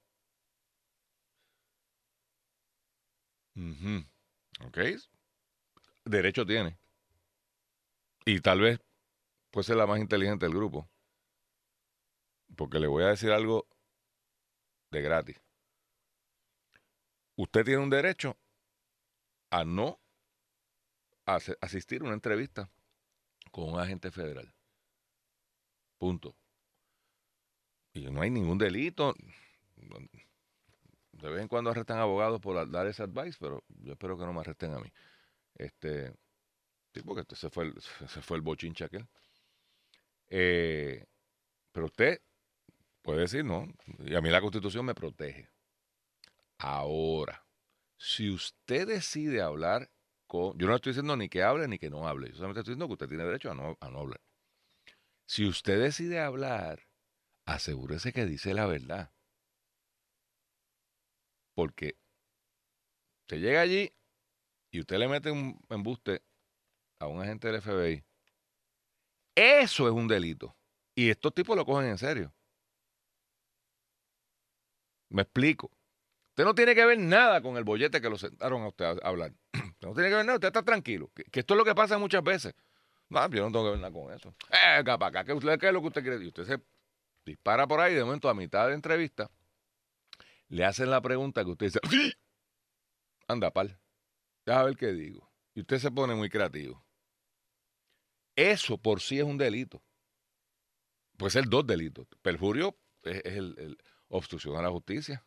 ¿Ok? 4.64 4.78
Derecho 6.04 6.46
tiene. 6.46 6.78
Y 8.24 8.38
tal 8.42 8.60
vez 8.60 8.78
puede 9.50 9.64
ser 9.64 9.76
la 9.76 9.88
más 9.88 9.98
inteligente 9.98 10.46
del 10.46 10.54
grupo. 10.54 10.88
Porque 12.56 12.78
le 12.78 12.86
voy 12.86 13.02
a 13.02 13.08
decir 13.08 13.32
algo 13.32 13.66
de 14.92 15.02
gratis. 15.02 15.42
Usted 17.34 17.64
tiene 17.64 17.82
un 17.82 17.90
derecho 17.90 18.38
a 19.50 19.64
no 19.64 19.98
asistir 21.36 22.00
a 22.02 22.04
una 22.04 22.14
entrevista 22.14 22.70
con 23.50 23.72
un 23.72 23.80
agente 23.80 24.10
federal. 24.10 24.54
Punto. 25.98 26.36
Y 27.92 28.10
no 28.10 28.22
hay 28.22 28.30
ningún 28.30 28.58
delito. 28.58 29.14
De 31.12 31.28
vez 31.30 31.42
en 31.42 31.48
cuando 31.48 31.70
arrestan 31.70 31.98
abogados 31.98 32.40
por 32.40 32.70
dar 32.70 32.86
ese 32.86 33.02
advice, 33.02 33.36
pero 33.40 33.64
yo 33.68 33.92
espero 33.92 34.16
que 34.16 34.24
no 34.24 34.32
me 34.32 34.40
arresten 34.40 34.72
a 34.72 34.78
mí. 34.78 34.92
Este, 35.54 36.12
sí, 36.94 37.02
porque 37.02 37.22
este- 37.22 37.34
ese 37.34 37.50
fue 37.50 37.64
el, 37.64 37.74
ese 38.04 38.22
fue 38.22 38.36
el 38.36 38.42
bochinche 38.42 38.84
aquel. 38.84 39.06
Eh, 40.28 41.04
pero 41.72 41.86
usted 41.86 42.20
puede 43.02 43.20
decir, 43.20 43.44
no, 43.44 43.66
y 43.98 44.14
a 44.14 44.20
mí 44.20 44.30
la 44.30 44.40
constitución 44.40 44.86
me 44.86 44.94
protege. 44.94 45.48
Ahora, 46.58 47.44
si 47.96 48.30
usted 48.30 48.86
decide 48.86 49.42
hablar 49.42 49.90
yo 50.30 50.66
no 50.66 50.74
estoy 50.74 50.90
diciendo 50.90 51.16
ni 51.16 51.28
que 51.28 51.42
hable 51.42 51.68
ni 51.68 51.78
que 51.78 51.90
no 51.90 52.06
hable, 52.06 52.28
yo 52.28 52.34
solamente 52.36 52.60
estoy 52.60 52.74
diciendo 52.74 52.86
que 52.86 52.92
usted 52.94 53.08
tiene 53.08 53.24
derecho 53.24 53.50
a 53.50 53.54
no, 53.54 53.76
a 53.80 53.90
no 53.90 54.00
hablar. 54.00 54.20
Si 55.26 55.46
usted 55.46 55.80
decide 55.80 56.20
hablar, 56.20 56.86
asegúrese 57.46 58.12
que 58.12 58.26
dice 58.26 58.54
la 58.54 58.66
verdad. 58.66 59.12
Porque 61.54 61.98
usted 63.22 63.38
llega 63.38 63.60
allí 63.60 63.92
y 64.70 64.80
usted 64.80 64.98
le 64.98 65.08
mete 65.08 65.30
un 65.30 65.60
embuste 65.68 66.22
a 67.00 67.06
un 67.06 67.20
agente 67.20 67.48
del 67.48 67.60
FBI. 67.60 68.04
Eso 69.34 69.86
es 69.86 69.92
un 69.92 70.08
delito. 70.08 70.56
Y 70.94 71.10
estos 71.10 71.34
tipos 71.34 71.56
lo 71.56 71.64
cogen 71.64 71.90
en 71.90 71.98
serio. 71.98 72.34
Me 75.10 75.22
explico. 75.22 75.77
Usted 76.38 76.46
no 76.46 76.54
tiene 76.54 76.72
que 76.76 76.86
ver 76.86 77.00
nada 77.00 77.42
con 77.42 77.56
el 77.56 77.64
bollete 77.64 78.00
que 78.00 78.08
lo 78.08 78.16
sentaron 78.16 78.62
a 78.62 78.68
usted 78.68 78.84
a 78.84 79.08
hablar. 79.08 79.32
No 79.80 79.92
tiene 79.92 80.08
que 80.08 80.14
ver 80.14 80.24
nada, 80.24 80.36
usted 80.36 80.46
está 80.46 80.62
tranquilo. 80.62 81.10
Que, 81.12 81.24
esto 81.40 81.54
es 81.54 81.58
lo 81.58 81.64
que 81.64 81.74
pasa 81.74 81.98
muchas 81.98 82.22
veces. 82.22 82.54
No, 83.08 83.28
yo 83.28 83.42
no 83.44 83.50
tengo 83.50 83.64
que 83.64 83.70
ver 83.70 83.78
nada 83.80 83.92
con 83.92 84.12
eso. 84.12 84.32
Eh, 84.50 84.84
¿qué, 84.84 85.32
usted, 85.32 85.58
¿qué 85.58 85.66
es 85.66 85.72
lo 85.72 85.80
que 85.80 85.86
usted 85.88 86.02
quiere? 86.02 86.24
Y 86.24 86.28
usted 86.28 86.44
se 86.44 86.62
dispara 87.24 87.66
por 87.66 87.80
ahí, 87.80 87.94
de 87.94 88.04
momento 88.04 88.28
a 88.28 88.34
mitad 88.34 88.68
de 88.68 88.74
entrevista, 88.74 89.28
le 90.48 90.64
hacen 90.64 90.90
la 90.90 91.00
pregunta 91.00 91.44
que 91.44 91.50
usted 91.50 91.66
dice, 91.66 91.80
"Sí". 91.90 92.12
anda, 93.26 93.50
pal, 93.50 93.76
déjame 94.46 94.66
ver 94.66 94.76
qué 94.76 94.92
digo. 94.92 95.28
Y 95.54 95.62
usted 95.62 95.78
se 95.78 95.90
pone 95.90 96.14
muy 96.14 96.28
creativo. 96.28 96.84
Eso 98.36 98.78
por 98.78 99.00
sí 99.00 99.18
es 99.18 99.24
un 99.24 99.38
delito. 99.38 99.82
Puede 101.16 101.32
ser 101.32 101.48
dos 101.48 101.66
delitos. 101.66 102.06
Perjurio 102.22 102.78
es, 103.02 103.24
el 103.24 103.76
obstrucción 104.08 104.56
a 104.56 104.62
la 104.62 104.70
justicia. 104.70 105.24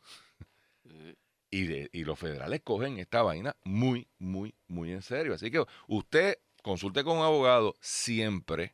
Y, 1.49 1.65
de- 1.67 1.89
y 1.91 2.03
los 2.05 2.17
federales 2.17 2.61
cogen 2.63 2.97
esta 2.97 3.21
vaina 3.23 3.55
muy, 3.63 4.07
muy, 4.19 4.55
muy 4.67 4.91
en 4.93 5.01
serio. 5.01 5.33
Así 5.33 5.51
que 5.51 5.63
usted 5.87 6.37
consulte 6.63 7.03
con 7.03 7.17
un 7.17 7.23
abogado 7.25 7.75
siempre, 7.81 8.73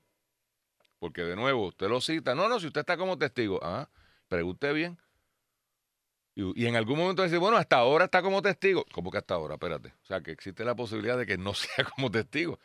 porque 1.00 1.24
de 1.24 1.36
nuevo, 1.36 1.68
usted 1.68 1.88
lo 1.90 2.02
cita. 2.02 2.36
No, 2.36 2.48
no, 2.50 2.60
si 2.60 2.68
usted 2.68 2.82
está 2.82 2.96
como 2.98 3.18
testigo, 3.18 3.60
ah, 3.64 3.90
pregunte 4.28 4.72
bien. 4.74 4.98
Y, 6.36 6.64
y 6.64 6.68
en 6.68 6.76
algún 6.76 7.00
momento 7.00 7.24
dice, 7.24 7.38
bueno, 7.38 7.58
hasta 7.58 7.78
ahora 7.78 8.06
está 8.06 8.22
como 8.22 8.44
testigo. 8.44 8.86
¿Cómo 8.92 9.10
que 9.10 9.18
hasta 9.18 9.34
ahora? 9.34 9.56
Espérate. 9.56 9.90
O 10.04 10.06
sea, 10.06 10.22
que 10.22 10.32
existe 10.32 10.64
la 10.64 10.76
posibilidad 10.76 11.18
de 11.18 11.26
que 11.26 11.38
no 11.38 11.54
sea 11.56 11.84
como 11.96 12.12
testigo. 12.12 12.60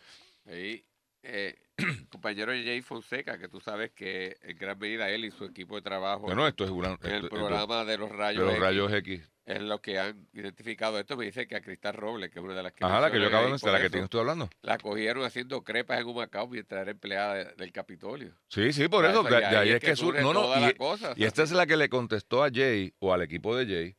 Ahí, 0.44 0.84
eh, 1.22 1.56
compañero 2.10 2.52
Jay 2.52 2.82
Fonseca, 2.82 3.38
que 3.38 3.48
tú 3.48 3.60
sabes 3.60 3.92
que 3.92 4.36
en 4.42 4.58
gran 4.58 4.78
medida 4.78 5.08
él 5.08 5.24
y 5.24 5.30
su 5.30 5.44
equipo 5.46 5.76
de 5.76 5.82
trabajo 5.82 6.22
Bueno, 6.24 6.46
esto 6.46 6.64
es 6.64 6.70
una, 6.70 6.88
en 6.88 6.92
esto- 6.94 7.08
el 7.08 7.24
esto- 7.24 7.28
programa 7.36 7.84
de 7.86 7.96
los 7.96 8.10
de 8.10 8.16
rayos, 8.16 8.42
los 8.44 8.52
X, 8.52 8.60
rayos 8.62 8.92
X. 8.92 9.31
es 9.44 9.60
lo 9.60 9.80
que 9.80 9.98
han 9.98 10.28
identificado 10.32 10.98
esto. 10.98 11.16
Me 11.16 11.24
dice 11.24 11.46
que 11.48 11.56
a 11.56 11.60
Cristal 11.60 11.94
Robles, 11.94 12.30
que 12.30 12.38
es 12.38 12.44
una 12.44 12.54
de 12.54 12.62
las 12.62 12.72
que 12.72 12.84
Ajá, 12.84 13.00
la 13.00 13.10
que 13.10 13.20
yo 13.20 13.26
acabo 13.26 13.44
de 13.44 13.50
mencionar, 13.50 13.80
la 13.80 13.84
que 13.84 13.90
tienes 13.90 14.08
tú 14.10 14.18
hablando. 14.20 14.48
La 14.62 14.78
cogieron 14.78 15.24
haciendo 15.24 15.64
crepas 15.64 16.00
en 16.00 16.06
un 16.06 16.16
Macao 16.16 16.46
mientras 16.48 16.82
era 16.82 16.90
empleada 16.92 17.34
de- 17.34 17.54
del 17.56 17.72
Capitolio. 17.72 18.34
Sí, 18.48 18.72
sí, 18.72 18.86
por 18.88 19.04
eso. 19.04 19.22
De, 19.24 19.44
ahí 19.44 19.70
es 19.70 19.80
que, 19.80 19.96
surge 19.96 20.20
sur- 20.22 20.32
No, 20.34 20.40
no, 20.48 20.56
y- 20.58 20.60
la 20.60 20.74
cosa, 20.74 21.12
Y 21.16 21.24
esta 21.24 21.42
es 21.42 21.50
la 21.52 21.66
que 21.66 21.76
le 21.76 21.88
contestó 21.88 22.44
a 22.44 22.50
Jay 22.52 22.94
o 23.00 23.12
al 23.12 23.22
equipo 23.22 23.56
de 23.56 23.66
Jay. 23.66 23.96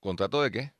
¿Contrato 0.00 0.42
de 0.42 0.50
qué? 0.50 0.72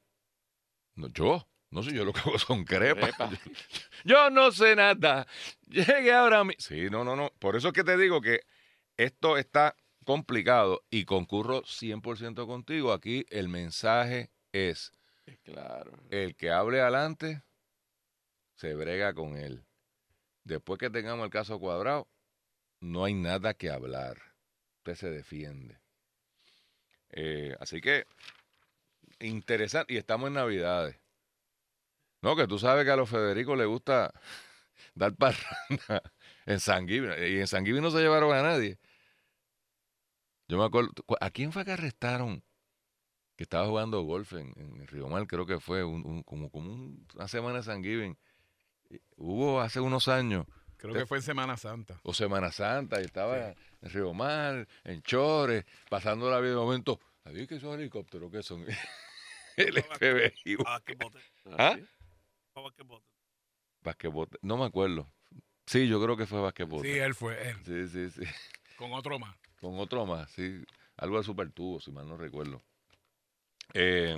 No, 0.94 1.08
yo. 1.08 1.48
No 1.70 1.82
sé, 1.82 1.92
yo 1.92 2.04
lo 2.04 2.12
que 2.12 2.20
hago 2.20 2.38
son 2.38 2.64
crepas. 2.64 3.10
crepas. 3.16 3.30
Yo 4.04 4.30
no 4.30 4.52
sé 4.52 4.76
nada. 4.76 5.26
Llegué 5.66 6.12
ahora 6.12 6.44
mismo. 6.44 6.60
Sí, 6.60 6.88
no, 6.90 7.02
no, 7.02 7.16
no. 7.16 7.32
Por 7.40 7.56
eso 7.56 7.68
es 7.68 7.74
que 7.74 7.82
te 7.82 7.96
digo 7.96 8.20
que 8.20 8.40
esto 8.96 9.36
está 9.36 9.74
complicado 10.06 10.84
y 10.88 11.04
concurro 11.04 11.62
100% 11.64 12.46
contigo. 12.46 12.92
Aquí 12.92 13.26
el 13.28 13.48
mensaje 13.48 14.30
es, 14.52 14.92
Claro. 15.42 15.92
el 16.10 16.36
que 16.36 16.50
hable 16.52 16.80
adelante 16.80 17.42
se 18.54 18.74
brega 18.74 19.12
con 19.12 19.36
él. 19.36 19.66
Después 20.44 20.78
que 20.78 20.90
tengamos 20.90 21.24
el 21.24 21.30
caso 21.30 21.58
cuadrado, 21.58 22.08
no 22.80 23.04
hay 23.04 23.14
nada 23.14 23.52
que 23.54 23.68
hablar. 23.68 24.16
Usted 24.78 24.94
se 24.94 25.10
defiende. 25.10 25.80
Eh, 27.10 27.56
así 27.58 27.80
que, 27.80 28.06
interesante. 29.18 29.92
Y 29.92 29.96
estamos 29.96 30.28
en 30.28 30.34
Navidades. 30.34 30.96
No, 32.22 32.36
que 32.36 32.46
tú 32.46 32.60
sabes 32.60 32.84
que 32.84 32.92
a 32.92 32.96
los 32.96 33.10
Federicos 33.10 33.58
les 33.58 33.66
gusta 33.66 34.12
dar 34.94 35.16
parranda 35.16 36.02
en 36.46 36.60
San. 36.60 36.88
Y 36.88 36.96
en 36.98 37.46
San 37.48 37.64
no 37.64 37.90
se 37.90 37.98
llevaron 37.98 38.32
a 38.32 38.42
nadie. 38.42 38.78
Yo 40.48 40.58
me 40.58 40.64
acuerdo, 40.64 40.92
¿cu- 41.04 41.16
¿a 41.20 41.30
quién 41.30 41.52
fue 41.52 41.64
que 41.64 41.72
arrestaron? 41.72 42.42
Que 43.36 43.42
estaba 43.44 43.66
jugando 43.66 44.00
golf 44.02 44.32
en, 44.32 44.52
en 44.56 44.86
Río 44.86 45.08
Mar, 45.08 45.26
creo 45.26 45.44
que 45.46 45.60
fue 45.60 45.84
un, 45.84 46.06
un- 46.06 46.22
como, 46.22 46.50
como 46.50 46.72
un- 46.72 47.06
una 47.14 47.28
semana 47.28 47.58
de 47.58 47.62
San 47.64 47.82
Giving. 47.82 48.16
Hubo 49.16 49.60
hace 49.60 49.80
unos 49.80 50.08
años, 50.08 50.46
Creo 50.76 50.92
que 50.94 51.06
fue 51.06 51.18
en 51.18 51.22
Semana 51.22 51.56
Santa. 51.56 51.98
o 52.02 52.12
Semana 52.14 52.52
Santa, 52.52 53.00
y 53.00 53.04
estaba 53.04 53.48
en 53.48 53.56
Río 53.82 54.12
Mar, 54.14 54.68
en 54.84 55.02
Chores, 55.02 55.64
pasando 55.90 56.30
la 56.30 56.38
vida 56.38 56.50
de 56.50 56.56
momento. 56.56 57.00
¿Sabías 57.24 57.48
que 57.48 57.56
esos 57.56 57.74
helicópteros 57.74 58.30
que 58.30 58.42
son? 58.42 58.64
El 59.56 59.76
FBI. 59.78 60.56
Ah, 60.66 60.80
que 60.84 60.94
bote. 60.94 61.18
¿Ah? 61.58 61.74
¿sí? 61.76 61.84
Ah, 62.54 62.68
que 62.76 62.82
bote. 62.84 63.06
Basquetbol. 63.82 64.28
No 64.42 64.56
me 64.56 64.64
acuerdo. 64.64 65.10
Sí, 65.66 65.86
yo 65.88 66.02
creo 66.02 66.16
que 66.16 66.26
fue 66.26 66.40
basquetbol. 66.40 66.82
Sí, 66.82 66.90
él 66.90 67.14
fue, 67.14 67.50
él, 67.50 67.56
Sí, 67.64 67.88
sí, 67.88 68.10
sí. 68.10 68.22
con 68.76 68.92
otro 68.92 69.18
más. 69.18 69.36
Con 69.60 69.78
otro 69.78 70.06
más, 70.06 70.30
sí. 70.30 70.62
Algo 70.96 71.18
de 71.18 71.24
super 71.24 71.50
tubo, 71.50 71.80
si 71.80 71.90
mal 71.92 72.08
no 72.08 72.16
recuerdo. 72.16 72.62
Eh, 73.74 74.16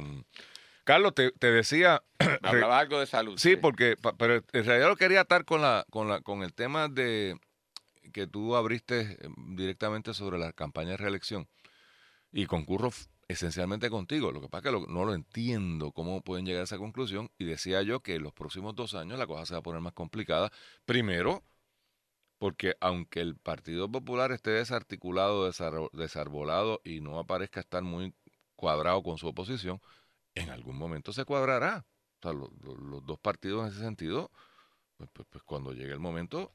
Carlos, 0.84 1.14
te, 1.14 1.32
te 1.32 1.50
decía. 1.50 2.02
Hablaba 2.42 2.78
algo 2.78 3.00
de 3.00 3.06
salud. 3.06 3.38
Sí, 3.38 3.56
porque. 3.56 3.96
Pero 4.18 4.34
en 4.36 4.64
realidad 4.64 4.88
lo 4.88 4.96
quería 4.96 5.20
atar 5.22 5.44
con, 5.44 5.62
la, 5.62 5.84
con, 5.90 6.08
la, 6.08 6.20
con 6.20 6.42
el 6.42 6.54
tema 6.54 6.88
de 6.88 7.38
que 8.12 8.26
tú 8.26 8.56
abriste 8.56 9.00
eh, 9.20 9.28
directamente 9.50 10.14
sobre 10.14 10.38
la 10.38 10.52
campaña 10.52 10.90
de 10.92 10.96
reelección. 10.98 11.46
Y 12.32 12.46
concurro 12.46 12.90
esencialmente 13.26 13.90
contigo. 13.90 14.32
Lo 14.32 14.40
que 14.40 14.48
pasa 14.48 14.68
es 14.68 14.74
que 14.74 14.80
lo- 14.80 14.86
no 14.86 15.04
lo 15.04 15.14
entiendo 15.14 15.92
cómo 15.92 16.22
pueden 16.22 16.46
llegar 16.46 16.62
a 16.62 16.64
esa 16.64 16.78
conclusión. 16.78 17.30
Y 17.38 17.44
decía 17.44 17.82
yo 17.82 18.00
que 18.00 18.14
en 18.16 18.22
los 18.22 18.32
próximos 18.32 18.74
dos 18.74 18.94
años 18.94 19.18
la 19.18 19.26
cosa 19.26 19.46
se 19.46 19.54
va 19.54 19.58
a 19.60 19.62
poner 19.62 19.80
más 19.80 19.92
complicada. 19.92 20.50
Primero, 20.86 21.42
porque 22.38 22.76
aunque 22.80 23.20
el 23.20 23.36
Partido 23.36 23.90
Popular 23.90 24.32
esté 24.32 24.50
desarticulado, 24.50 25.46
desar- 25.50 25.90
desarbolado 25.92 26.80
y 26.84 27.00
no 27.00 27.18
aparezca 27.18 27.60
estar 27.60 27.82
muy 27.82 28.14
cuadrado 28.56 29.02
con 29.02 29.18
su 29.18 29.28
oposición, 29.28 29.80
en 30.34 30.50
algún 30.50 30.76
momento 30.76 31.12
se 31.12 31.24
cuadrará. 31.24 31.84
O 32.20 32.22
sea, 32.22 32.32
lo- 32.32 32.50
lo- 32.62 32.76
los 32.76 33.04
dos 33.04 33.18
partidos 33.18 33.62
en 33.66 33.72
ese 33.72 33.80
sentido, 33.80 34.30
pues, 34.96 35.10
pues- 35.12 35.28
pues 35.30 35.44
cuando 35.44 35.72
llegue 35.72 35.92
el 35.92 36.00
momento, 36.00 36.52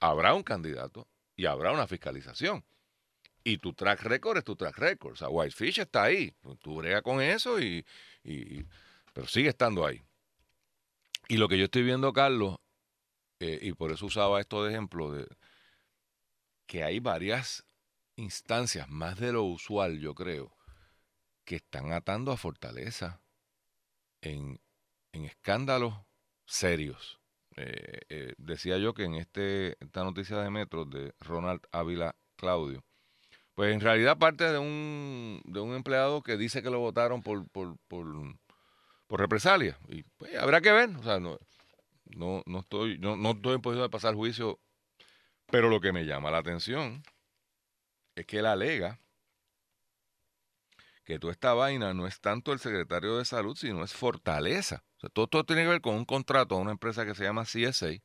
habrá 0.00 0.34
un 0.34 0.42
candidato 0.42 1.06
y 1.36 1.46
habrá 1.46 1.72
una 1.72 1.86
fiscalización. 1.86 2.64
Y 3.42 3.58
tu 3.58 3.72
track 3.72 4.02
record 4.02 4.38
es 4.38 4.44
tu 4.44 4.54
track 4.54 4.76
record. 4.78 5.12
O 5.14 5.16
sea, 5.16 5.28
Whitefish 5.28 5.80
está 5.80 6.04
ahí. 6.04 6.32
Pues 6.42 6.58
Tú 6.58 6.76
brega 6.76 7.02
con 7.02 7.22
eso 7.22 7.58
y- 7.60 7.84
y- 8.24 8.64
Pero 9.12 9.26
sigue 9.26 9.48
estando 9.48 9.84
ahí. 9.84 10.00
Y 11.28 11.36
lo 11.36 11.48
que 11.48 11.58
yo 11.58 11.64
estoy 11.64 11.82
viendo, 11.82 12.12
Carlos, 12.12 12.58
eh, 13.40 13.58
y 13.62 13.72
por 13.72 13.90
eso 13.90 14.06
usaba 14.06 14.40
esto 14.40 14.64
de 14.64 14.70
ejemplo, 14.70 15.12
de 15.12 15.26
que 16.66 16.84
hay 16.84 17.00
varias 17.00 17.66
instancias, 18.16 18.88
más 18.88 19.18
de 19.18 19.32
lo 19.32 19.44
usual, 19.44 19.98
yo 19.98 20.14
creo, 20.14 20.56
que 21.44 21.56
están 21.56 21.92
atando 21.92 22.30
a 22.30 22.36
Fortaleza 22.36 23.20
en, 24.20 24.60
en 25.12 25.24
escándalos 25.24 25.94
serios. 26.46 27.18
Eh, 27.56 28.00
eh, 28.08 28.34
decía 28.38 28.78
yo 28.78 28.94
que 28.94 29.04
en 29.04 29.14
este, 29.14 29.76
esta 29.82 30.04
noticia 30.04 30.38
de 30.38 30.50
Metro 30.50 30.84
de 30.84 31.14
Ronald 31.18 31.62
Ávila 31.72 32.14
Claudio, 32.36 32.84
pues 33.54 33.74
en 33.74 33.80
realidad 33.80 34.18
parte 34.18 34.44
de 34.44 34.58
un, 34.58 35.42
de 35.44 35.60
un 35.60 35.74
empleado 35.74 36.22
que 36.22 36.36
dice 36.36 36.62
que 36.62 36.70
lo 36.70 36.78
votaron 36.78 37.22
por, 37.22 37.48
por, 37.50 37.76
por, 37.88 38.06
por 39.06 39.20
represalia. 39.20 39.78
Y 39.88 40.04
pues 40.16 40.36
habrá 40.36 40.60
que 40.60 40.72
ver. 40.72 40.90
O 40.90 41.02
sea, 41.02 41.18
no, 41.18 41.38
no, 42.16 42.42
no 42.46 42.60
estoy, 42.60 42.98
no, 42.98 43.16
no 43.16 43.30
estoy 43.32 43.54
en 43.54 43.62
posición 43.62 43.84
de 43.84 43.90
pasar 43.90 44.14
juicio, 44.14 44.60
pero 45.46 45.68
lo 45.68 45.80
que 45.80 45.92
me 45.92 46.04
llama 46.04 46.30
la 46.30 46.38
atención 46.38 47.02
es 48.14 48.26
que 48.26 48.38
él 48.38 48.46
alega 48.46 49.00
que 51.04 51.18
toda 51.18 51.32
esta 51.32 51.54
vaina 51.54 51.92
no 51.92 52.06
es 52.06 52.20
tanto 52.20 52.52
el 52.52 52.60
secretario 52.60 53.18
de 53.18 53.24
salud, 53.24 53.56
sino 53.56 53.82
es 53.82 53.92
Fortaleza. 53.92 54.84
O 54.96 55.00
sea, 55.00 55.10
todo 55.10 55.24
esto 55.24 55.44
tiene 55.44 55.62
que 55.62 55.68
ver 55.68 55.80
con 55.80 55.96
un 55.96 56.04
contrato 56.04 56.54
a 56.54 56.58
una 56.58 56.70
empresa 56.70 57.04
que 57.04 57.14
se 57.14 57.24
llama 57.24 57.44
CSA. 57.44 58.00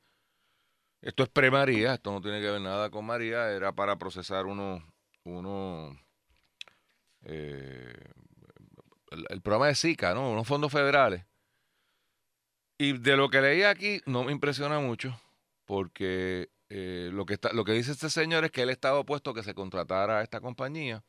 Esto 1.01 1.23
es 1.23 1.29
pre-María, 1.29 1.93
esto 1.93 2.11
no 2.11 2.21
tiene 2.21 2.41
que 2.41 2.49
ver 2.49 2.61
nada 2.61 2.89
con 2.89 3.05
María, 3.05 3.51
era 3.51 3.73
para 3.73 3.97
procesar 3.97 4.47
unos, 4.47 4.81
unos 5.23 5.95
eh, 7.25 7.93
el, 9.11 9.25
el 9.29 9.41
programa 9.41 9.67
de 9.67 9.75
SICA, 9.75 10.15
¿no? 10.15 10.31
Unos 10.31 10.47
fondos 10.47 10.71
federales. 10.71 11.25
Y 12.77 12.97
de 12.97 13.15
lo 13.15 13.29
que 13.29 13.41
leí 13.41 13.63
aquí 13.63 14.01
no 14.05 14.25
me 14.25 14.33
impresiona 14.33 14.79
mucho, 14.79 15.17
porque 15.65 16.49
eh, 16.69 17.09
lo, 17.13 17.25
que 17.25 17.35
está, 17.35 17.53
lo 17.53 17.63
que 17.63 17.71
dice 17.71 17.93
este 17.93 18.09
señor 18.09 18.43
es 18.43 18.51
que 18.51 18.63
él 18.63 18.69
estaba 18.69 18.99
opuesto 18.99 19.31
a 19.31 19.33
que 19.33 19.43
se 19.43 19.53
contratara 19.53 20.19
a 20.19 20.23
esta 20.23 20.41
compañía, 20.41 21.03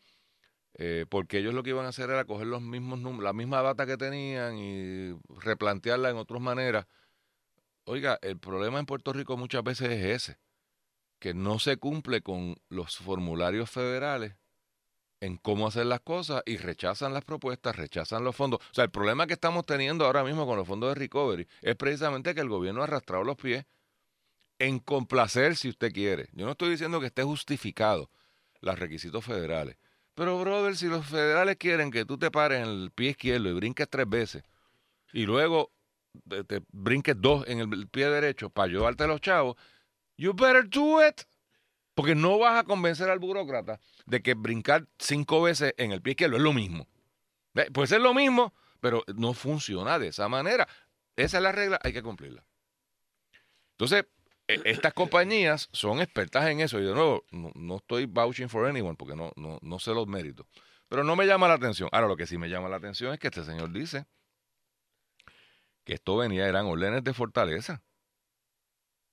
eh, 0.75 1.07
porque 1.09 1.39
ellos 1.39 1.55
lo 1.55 1.65
que 1.65 1.71
iban 1.71 1.87
a 1.87 1.89
hacer 1.89 2.11
era 2.11 2.25
coger 2.25 2.47
los 2.47 2.63
mismos 2.63 3.01
la 3.21 3.33
misma 3.33 3.63
data 3.63 3.85
que 3.87 3.97
tenían 3.97 4.59
y 4.59 5.19
replantearla 5.41 6.11
en 6.11 6.17
otras 6.17 6.41
maneras. 6.41 6.87
Oiga, 7.85 8.19
el 8.23 8.39
problema 8.39 8.79
en 8.79 8.87
Puerto 8.87 9.13
Rico 9.13 9.37
muchas 9.37 9.65
veces 9.65 9.91
es 9.91 10.05
ese, 10.05 10.39
que 11.19 11.35
no 11.35 11.59
se 11.59 11.79
cumple 11.79 12.23
con 12.23 12.57
los 12.69 12.97
formularios 12.97 13.71
federales 13.71 14.37
en 15.21 15.37
cómo 15.39 15.67
hacer 15.67 15.87
las 15.87 16.01
cosas 16.01 16.43
y 16.47 16.57
rechazan 16.57 17.15
las 17.15 17.25
propuestas, 17.25 17.77
rechazan 17.77 18.25
los 18.25 18.37
fondos. 18.37 18.61
O 18.71 18.75
sea, 18.75 18.85
el 18.85 18.91
problema 18.91 19.27
que 19.27 19.35
estamos 19.35 19.65
teniendo 19.65 20.05
ahora 20.05 20.25
mismo 20.25 20.47
con 20.47 20.57
los 20.57 20.67
fondos 20.67 20.91
de 20.91 20.95
recovery 20.95 21.47
es 21.63 21.77
precisamente 21.77 22.35
que 22.35 22.41
el 22.41 22.49
gobierno 22.49 22.83
ha 22.83 22.85
arrastrado 22.85 23.25
los 23.25 23.37
pies 23.37 23.65
en 24.59 24.79
complacer 24.79 25.57
si 25.57 25.69
usted 25.69 25.93
quiere. 25.93 26.29
Yo 26.33 26.45
no 26.47 26.53
estoy 26.53 26.71
diciendo 26.71 27.01
que 27.01 27.07
esté 27.07 27.23
justificado 27.23 28.11
los 28.61 28.79
requisitos 28.79 29.25
federales. 29.25 29.77
Pero, 30.15 30.39
brother, 30.41 30.77
si 30.77 30.87
los 30.87 31.07
federales 31.07 31.57
quieren 31.57 31.91
que 31.91 32.05
tú 32.07 32.19
te 32.19 32.31
pares 32.31 32.63
en 32.63 32.69
el 32.69 32.91
pie 32.91 33.11
izquierdo 33.11 33.51
y 33.51 33.53
brinques 33.53 33.89
tres 33.89 34.09
veces 34.09 34.43
y 35.13 35.27
luego 35.27 35.73
te, 36.29 36.45
te 36.45 36.63
brinques 36.73 37.17
dos 37.19 37.47
en 37.47 37.61
el 37.61 37.89
pie 37.89 38.09
derecho 38.09 38.49
para 38.49 38.69
llevarte 38.69 39.05
a 39.05 39.07
los 39.09 39.21
chavos, 39.21 39.57
you 40.17 40.33
better 40.33 40.67
do 40.69 41.07
it. 41.07 41.23
Porque 41.97 42.15
no 42.15 42.39
vas 42.39 42.61
a 42.61 42.65
convencer 42.65 43.09
al 43.09 43.19
burócrata 43.19 43.81
de 44.05 44.23
que 44.23 44.35
brincar 44.35 44.87
cinco 44.99 45.41
veces 45.41 45.73
en 45.79 45.93
el 45.93 46.03
pie 46.03 46.11
izquierdo 46.11 46.37
es 46.37 46.43
lo 46.43 46.53
mismo. 46.53 46.87
¿Ve? 47.55 47.71
Puede 47.71 47.89
ser 47.89 48.03
lo 48.03 48.13
mismo, 48.13 48.53
pero 48.81 49.03
no 49.15 49.33
funciona 49.33 49.99
de 49.99 50.09
esa 50.09 50.29
manera. 50.29 50.69
Esa 51.17 51.39
es 51.39 51.43
la 51.43 51.53
regla, 51.53 51.81
hay 51.83 51.95
que 51.95 52.03
cumplirla. 52.03 52.45
Entonces, 53.71 54.05
e- 54.47 54.61
estas 54.67 54.93
compañías 54.93 55.71
son 55.73 56.03
expertas 56.03 56.47
en 56.51 56.61
eso. 56.61 56.79
Y 56.79 56.85
de 56.85 56.93
nuevo, 56.93 57.25
no, 57.31 57.51
no 57.55 57.77
estoy 57.77 58.05
vouching 58.05 58.51
for 58.51 58.67
anyone 58.67 58.97
porque 58.97 59.17
no, 59.17 59.33
no, 59.37 59.59
no 59.63 59.79
sé 59.79 59.95
los 59.95 60.07
méritos. 60.07 60.47
Pero 60.89 61.03
no 61.03 61.17
me 61.17 61.27
llama 61.27 61.49
la 61.49 61.55
atención. 61.55 61.89
Ahora, 61.93 62.09
lo 62.09 62.17
que 62.19 62.27
sí 62.27 62.37
me 62.37 62.51
llama 62.51 62.69
la 62.69 62.77
atención 62.77 63.15
es 63.15 63.19
que 63.19 63.29
este 63.29 63.43
señor 63.43 63.73
dice 63.73 64.05
que 65.83 65.95
esto 65.95 66.19
venía, 66.19 66.47
eran 66.47 66.67
órdenes 66.67 67.03
de 67.03 67.15
fortaleza. 67.15 67.83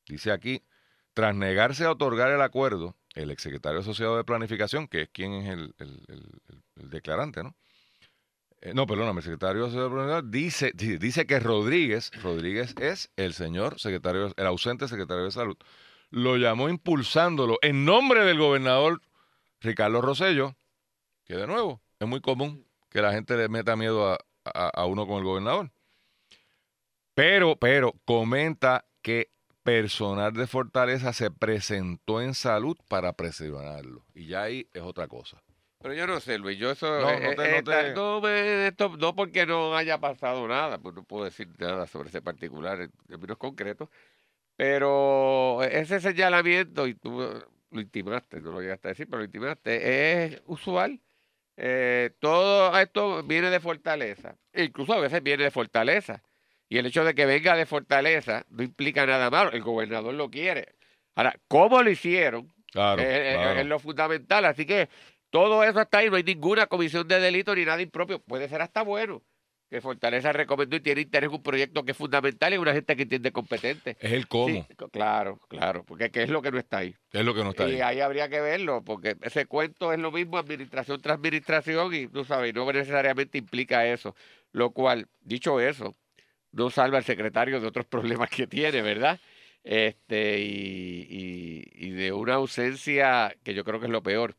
Dice 0.06 0.34
aquí, 0.34 0.66
tras 1.14 1.36
negarse 1.36 1.86
a 1.86 1.92
otorgar 1.92 2.32
el 2.32 2.42
acuerdo, 2.42 2.96
el 3.16 3.32
exsecretario 3.32 3.80
asociado 3.80 4.18
de 4.18 4.24
planificación, 4.24 4.88
que 4.88 5.04
es 5.04 5.10
quien 5.10 5.34
es 5.34 5.50
el, 5.50 5.76
declarante, 6.76 7.44
¿no? 7.44 7.56
Eh, 8.62 8.74
no, 8.74 8.88
perdóname, 8.88 9.20
el 9.20 9.24
secretario 9.24 9.64
asociado 9.66 9.90
de 9.90 9.94
planificación 9.96 10.32
dice, 10.32 10.72
di- 10.74 10.98
dice 10.98 11.26
que 11.28 11.40
Rodríguez, 11.40 12.12
Rodríguez 12.22 12.74
es 12.80 13.12
el 13.18 13.34
señor 13.34 13.80
secretario, 13.80 14.34
el 14.36 14.46
ausente 14.48 14.88
secretario 14.88 15.26
de 15.26 15.32
salud, 15.32 15.58
lo 16.10 16.38
llamó 16.38 16.70
impulsándolo 16.70 17.58
en 17.62 17.86
nombre 17.86 18.24
del 18.24 18.38
gobernador 18.40 19.02
Ricardo 19.60 20.02
Rosello, 20.02 20.56
que 21.26 21.36
de 21.36 21.48
nuevo, 21.48 21.82
es 22.00 22.08
muy 22.08 22.22
común 22.22 22.66
que 22.90 23.02
la 23.02 23.12
gente 23.12 23.36
le 23.36 23.50
meta 23.50 23.76
miedo 23.76 24.12
a, 24.12 24.18
a- 24.46 24.70
a 24.70 24.86
uno 24.86 25.06
con 25.08 25.18
el 25.18 25.24
gobernador. 25.24 25.72
Pero, 27.14 27.58
pero, 27.58 27.94
comenta 28.06 28.86
que 29.02 29.30
personal 29.64 30.34
de 30.34 30.46
Fortaleza 30.48 31.14
se 31.14 31.32
presentó 31.32 32.22
en 32.22 32.34
salud 32.34 32.78
para 32.90 33.14
presionarlo. 33.14 34.06
Y 34.14 34.28
ya 34.28 34.44
ahí 34.44 34.68
es 34.74 34.82
otra 34.82 35.08
cosa. 35.08 35.42
Pero 35.80 35.94
yo 35.96 36.08
no 36.08 36.20
sé, 36.20 36.38
Luis, 36.38 36.58
yo 36.58 36.72
eso... 36.72 36.88
No, 37.02 37.10
eh, 37.10 37.20
no 37.22 37.36
te- 37.36 37.50
eh, 37.50 37.62
no 37.62 37.64
te- 37.64 37.94
no 37.94 38.22
me- 38.22 38.68
esto- 38.68 38.96
no 38.98 39.16
porque 39.16 39.46
no 39.46 39.76
haya 39.76 40.00
pasado 40.00 40.48
nada, 40.48 40.78
pues 40.78 40.96
no 40.96 41.04
puedo 41.04 41.26
decir 41.26 41.50
nada 41.60 41.88
sobre 41.88 42.10
ese 42.10 42.22
particular 42.22 42.80
en 42.82 42.92
términos 43.08 43.38
concretos, 43.38 43.90
pero 44.56 45.62
ese 45.64 46.00
señalamiento, 46.00 46.88
y 46.88 46.94
tú 46.96 47.22
eh, 47.24 47.44
lo 47.72 47.82
intimaste, 47.82 48.40
no 48.40 48.52
lo 48.52 48.62
llegaste 48.62 48.88
a 48.88 48.92
decir, 48.92 49.08
pero 49.08 49.20
lo 49.20 49.26
intimaste, 49.26 50.24
es 50.36 50.42
usual. 50.46 51.00
Eh, 51.58 52.12
todo 52.20 52.78
esto 52.80 53.22
viene 53.24 53.50
de 53.50 53.60
Fortaleza, 53.60 54.36
e 54.52 54.64
incluso 54.64 54.94
a 54.94 55.00
veces 55.00 55.22
viene 55.22 55.44
de 55.44 55.52
Fortaleza. 55.52 56.24
Y 56.74 56.80
el 56.80 56.88
hecho 56.88 57.06
de 57.06 57.14
que 57.14 57.28
venga 57.28 57.56
de 57.56 57.68
Fortaleza 57.68 58.48
no 58.50 58.64
implica 58.64 59.06
nada 59.06 59.30
malo, 59.30 59.52
el 59.52 59.62
gobernador 59.62 60.12
lo 60.16 60.32
quiere. 60.32 60.74
Ahora, 61.14 61.36
¿cómo 61.48 61.84
lo 61.84 61.92
hicieron? 61.92 62.52
Claro, 62.72 63.00
Eh, 63.00 63.06
eh, 63.06 63.34
claro. 63.36 63.60
es 63.60 63.66
lo 63.68 63.78
fundamental. 63.78 64.44
Así 64.46 64.66
que 64.66 64.90
todo 65.30 65.64
eso 65.64 65.80
está 65.82 66.00
ahí, 66.00 66.10
no 66.10 66.16
hay 66.16 66.24
ninguna 66.24 66.66
comisión 66.66 67.08
de 67.08 67.20
delito 67.20 67.54
ni 67.54 67.64
nada 67.64 67.80
impropio. 67.80 68.18
Puede 68.18 68.50
ser 68.50 68.64
hasta 68.64 68.82
bueno 68.82 69.22
que 69.70 69.82
Fortaleza 69.82 70.34
recomendó 70.34 70.76
y 70.76 70.80
tiene 70.80 71.02
interés 71.02 71.28
en 71.30 71.36
un 71.36 71.44
proyecto 71.44 71.84
que 71.86 71.92
es 71.92 71.98
fundamental 71.98 72.52
y 72.56 72.58
una 72.58 72.74
gente 72.74 72.96
que 72.96 73.04
entiende 73.04 73.32
competente. 73.32 73.96
Es 74.00 74.12
el 74.12 74.28
cómo. 74.28 74.48
Sí, 74.48 74.66
claro, 74.92 75.40
claro, 75.50 75.84
porque 75.84 76.10
¿qué 76.10 76.24
es 76.24 76.30
lo 76.30 76.42
que 76.42 76.50
no 76.50 76.58
está 76.58 76.78
ahí? 76.80 76.96
Es 77.12 77.24
lo 77.24 77.36
que 77.36 77.44
no 77.44 77.52
está 77.52 77.70
y 77.70 77.74
ahí. 77.76 77.82
ahí 77.82 78.00
habría 78.00 78.30
que 78.30 78.42
verlo, 78.42 78.84
porque 78.84 79.16
ese 79.22 79.46
cuento 79.46 79.94
es 79.94 80.00
lo 80.00 80.12
mismo 80.12 80.40
administración 80.40 81.00
tras 81.02 81.18
administración 81.18 81.94
y 81.94 82.08
tú 82.08 82.26
sabes, 82.26 82.52
no 82.56 82.72
necesariamente 82.72 83.38
implica 83.38 83.86
eso. 83.86 84.16
Lo 84.52 84.72
cual, 84.72 85.08
dicho 85.22 85.60
eso, 85.60 85.96
no 86.54 86.70
salva 86.70 86.98
al 86.98 87.04
secretario 87.04 87.60
de 87.60 87.68
otros 87.68 87.86
problemas 88.26 88.30
que 88.30 88.48
tiene, 88.48 88.82
¿verdad? 88.82 89.20
Este, 89.64 90.40
y, 90.40 91.08
y- 91.10 91.88
y 91.88 91.90
de 91.92 92.12
una 92.12 92.36
ausencia 92.36 93.36
que 93.44 93.54
yo 93.54 93.64
creo 93.64 93.80
que 93.80 93.86
es 93.88 93.92
lo 93.92 94.02
peor, 94.04 94.36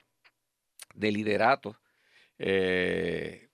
de 0.95 1.11
liderato, 1.13 1.77
eh, 2.39 3.49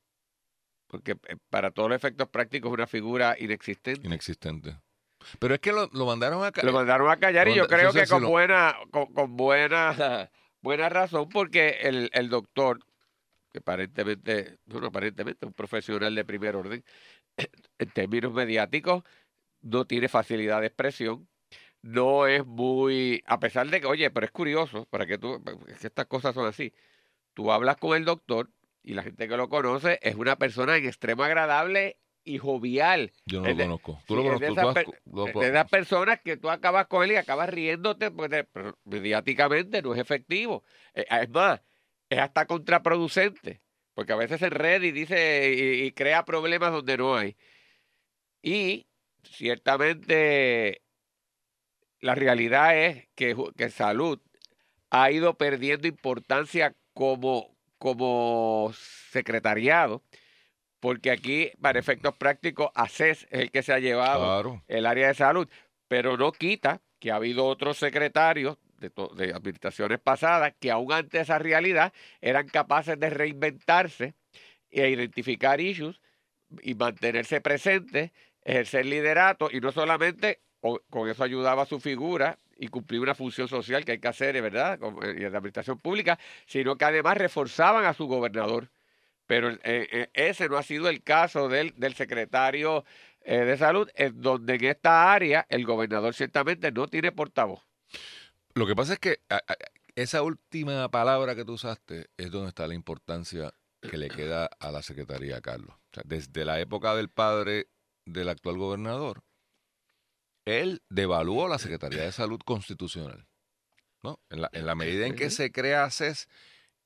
porque 0.86 1.12
eh, 1.12 1.36
para 1.48 1.70
todos 1.70 1.88
los 1.88 1.96
efectos 1.96 2.28
prácticos 2.28 2.70
es 2.70 2.74
una 2.74 2.86
figura 2.86 3.36
inexistente. 3.38 4.06
Inexistente. 4.06 4.76
Pero 5.38 5.54
es 5.54 5.60
que 5.60 5.72
lo, 5.72 5.88
lo 5.92 6.06
mandaron 6.06 6.42
a 6.44 6.50
ca- 6.50 6.62
Lo 6.62 6.72
mandaron 6.72 7.10
a 7.10 7.18
callar 7.18 7.48
y 7.48 7.54
yo 7.54 7.66
creo 7.68 7.92
que 7.92 8.06
con 8.06 8.22
buena, 8.26 8.76
con, 8.90 9.12
con 9.12 9.36
buena, 9.36 10.30
buena 10.60 10.88
razón, 10.88 11.28
porque 11.28 11.78
el, 11.82 12.10
el 12.12 12.28
doctor, 12.30 12.80
que 13.52 13.58
aparentemente, 13.58 14.58
bueno, 14.66 14.88
aparentemente 14.88 15.46
un 15.46 15.52
profesional 15.52 16.14
de 16.14 16.24
primer 16.24 16.56
orden, 16.56 16.84
en 17.78 17.90
términos 17.90 18.32
mediáticos, 18.32 19.02
no 19.62 19.86
tiene 19.86 20.08
facilidad 20.08 20.60
de 20.60 20.66
expresión, 20.68 21.28
no 21.82 22.26
es 22.26 22.44
muy, 22.46 23.22
a 23.26 23.40
pesar 23.40 23.66
de 23.68 23.80
que, 23.80 23.86
oye, 23.86 24.10
pero 24.10 24.26
es 24.26 24.32
curioso, 24.32 24.86
para 24.90 25.06
que 25.06 25.18
tú, 25.18 25.42
es 25.68 25.78
que 25.78 25.86
estas 25.86 26.06
cosas 26.06 26.34
son 26.34 26.46
así, 26.46 26.72
tú 27.34 27.50
hablas 27.52 27.76
con 27.76 27.96
el 27.96 28.04
doctor 28.04 28.50
y 28.82 28.94
la 28.94 29.02
gente 29.02 29.28
que 29.28 29.36
lo 29.36 29.48
conoce 29.48 29.98
es 30.02 30.14
una 30.14 30.36
persona 30.36 30.76
en 30.76 30.86
extremo 30.86 31.22
agradable 31.22 31.98
y 32.22 32.36
jovial. 32.38 33.12
Yo 33.24 33.40
no 33.40 33.46
es 33.48 33.52
lo 33.52 33.58
de- 33.58 33.64
conozco. 33.64 33.98
Tú 34.06 34.16
sí, 34.16 34.22
lo 34.24 34.34
es 34.34 34.40
de 34.40 34.46
conoces. 34.48 34.82
esas 34.82 34.84
per- 34.92 35.02
lo- 35.12 35.24
de 35.40 35.48
esas 35.48 35.70
personas 35.70 36.20
que 36.22 36.36
tú 36.36 36.50
acabas 36.50 36.86
con 36.86 37.02
él 37.04 37.12
y 37.12 37.16
acabas 37.16 37.48
riéndote, 37.48 38.10
porque 38.10 38.46
mediáticamente 38.84 39.80
no 39.82 39.94
es 39.94 40.00
efectivo. 40.00 40.64
Eh, 40.94 41.06
Es 41.08 41.30
más, 41.30 41.60
es 42.10 42.18
hasta 42.18 42.46
contraproducente, 42.46 43.60
porque 44.00 44.14
a 44.14 44.16
veces 44.16 44.40
enreda 44.40 44.86
y 44.86 44.92
dice 44.92 45.52
y, 45.54 45.82
y 45.84 45.92
crea 45.92 46.24
problemas 46.24 46.72
donde 46.72 46.96
no 46.96 47.16
hay. 47.16 47.36
Y 48.40 48.86
ciertamente 49.24 50.80
la 52.00 52.14
realidad 52.14 52.78
es 52.78 53.08
que, 53.14 53.36
que 53.58 53.68
salud 53.68 54.18
ha 54.88 55.10
ido 55.10 55.36
perdiendo 55.36 55.86
importancia 55.86 56.74
como, 56.94 57.54
como 57.76 58.72
secretariado, 59.10 60.02
porque 60.80 61.10
aquí, 61.10 61.52
para 61.60 61.78
efectos 61.78 62.16
prácticos, 62.16 62.70
ACES 62.74 63.24
es 63.30 63.42
el 63.42 63.50
que 63.50 63.62
se 63.62 63.74
ha 63.74 63.80
llevado 63.80 64.24
Claro. 64.24 64.64
el 64.66 64.86
área 64.86 65.08
de 65.08 65.14
salud, 65.14 65.46
pero 65.88 66.16
no 66.16 66.32
quita 66.32 66.80
que 67.00 67.10
ha 67.10 67.16
habido 67.16 67.44
otros 67.44 67.76
secretarios 67.76 68.56
de, 68.80 68.90
de 69.16 69.32
administraciones 69.32 70.00
pasadas 70.00 70.54
que 70.58 70.70
aún 70.70 70.92
ante 70.92 71.20
esa 71.20 71.38
realidad 71.38 71.92
eran 72.20 72.48
capaces 72.48 72.98
de 72.98 73.10
reinventarse 73.10 74.14
e 74.70 74.88
identificar 74.88 75.60
issues 75.60 76.00
y 76.62 76.74
mantenerse 76.74 77.40
presentes, 77.40 78.10
ejercer 78.42 78.86
liderato 78.86 79.48
y 79.52 79.60
no 79.60 79.72
solamente 79.72 80.40
con, 80.60 81.08
eso 81.08 81.24
ayudaba 81.24 81.62
a 81.62 81.66
su 81.66 81.80
figura 81.80 82.38
y 82.56 82.68
cumplir 82.68 83.00
una 83.00 83.14
función 83.14 83.48
social 83.48 83.84
que 83.84 83.92
hay 83.92 83.98
que 83.98 84.08
hacer, 84.08 84.40
¿verdad? 84.42 84.78
Eh, 85.02 85.16
y 85.20 85.24
en 85.24 85.32
la 85.32 85.38
administración 85.38 85.78
pública, 85.78 86.18
sino 86.46 86.76
que 86.76 86.84
además 86.84 87.16
reforzaban 87.16 87.86
a 87.86 87.94
su 87.94 88.06
gobernador. 88.06 88.68
Pero 89.26 89.50
eh, 89.50 89.58
eh, 89.64 90.10
ese 90.12 90.48
no 90.48 90.58
ha 90.58 90.62
sido 90.62 90.88
el 90.88 91.02
caso 91.02 91.48
del, 91.48 91.72
secretario 91.94 92.84
de 93.24 93.56
salud, 93.58 93.88
en 93.96 94.20
donde 94.20 94.54
en 94.54 94.64
esta 94.64 95.12
área 95.12 95.46
el 95.50 95.64
gobernador 95.66 96.14
ciertamente 96.14 96.72
no 96.72 96.88
tiene 96.88 97.12
portavoz. 97.12 97.60
Lo 98.54 98.66
que 98.66 98.74
pasa 98.76 98.94
es 98.94 98.98
que 98.98 99.20
a- 99.28 99.36
a- 99.36 99.56
esa 99.94 100.22
última 100.22 100.88
palabra 100.90 101.34
que 101.34 101.44
tú 101.44 101.54
usaste 101.54 102.10
es 102.16 102.30
donde 102.30 102.48
está 102.48 102.66
la 102.66 102.74
importancia 102.74 103.54
que 103.82 103.96
le 103.96 104.08
queda 104.08 104.46
a 104.58 104.70
la 104.70 104.82
Secretaría, 104.82 105.40
Carlos. 105.40 105.74
O 105.74 105.94
sea, 105.94 106.02
desde 106.06 106.44
la 106.44 106.60
época 106.60 106.94
del 106.94 107.08
padre 107.08 107.68
del 108.04 108.28
actual 108.28 108.58
gobernador, 108.58 109.22
él 110.44 110.82
devaluó 110.88 111.48
la 111.48 111.58
Secretaría 111.58 112.02
de 112.02 112.12
Salud 112.12 112.40
Constitucional. 112.44 113.26
¿no? 114.02 114.18
En, 114.30 114.40
la, 114.40 114.50
en 114.52 114.64
la 114.66 114.74
medida 114.74 115.06
en 115.06 115.14
que 115.14 115.28
se 115.30 115.52
crea 115.52 115.84
ACES 115.84 116.28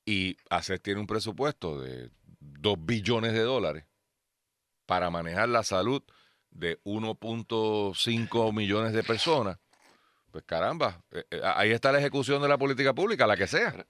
y 0.05 0.37
ACES 0.49 0.81
tiene 0.81 0.99
un 0.99 1.07
presupuesto 1.07 1.79
de 1.81 2.11
2 2.39 2.75
billones 2.85 3.31
de 3.33 3.39
dólares 3.41 3.85
para 4.85 5.09
manejar 5.09 5.47
la 5.49 5.63
salud 5.63 6.03
de 6.51 6.79
1.5 6.83 8.53
millones 8.53 8.93
de 8.93 9.03
personas, 9.03 9.57
pues 10.35 10.43
caramba, 10.43 11.01
eh, 11.11 11.23
eh, 11.31 11.39
ahí 11.45 11.71
está 11.71 11.93
la 11.93 11.99
ejecución 11.99 12.41
de 12.41 12.49
la 12.49 12.57
política 12.57 12.93
pública, 12.93 13.25
la 13.25 13.37
que 13.37 13.47
sea. 13.47 13.87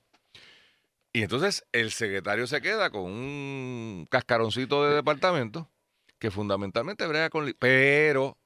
Y 1.11 1.23
entonces 1.23 1.65
el 1.71 1.89
secretario 1.89 2.45
se 2.45 2.61
queda 2.61 2.91
con 2.91 3.01
un 3.01 4.05
cascaroncito 4.11 4.87
de 4.87 4.93
departamento 4.93 5.71
que 6.19 6.29
fundamentalmente 6.29 7.07
brega 7.07 7.31
con... 7.31 7.51
Pero 7.57 8.37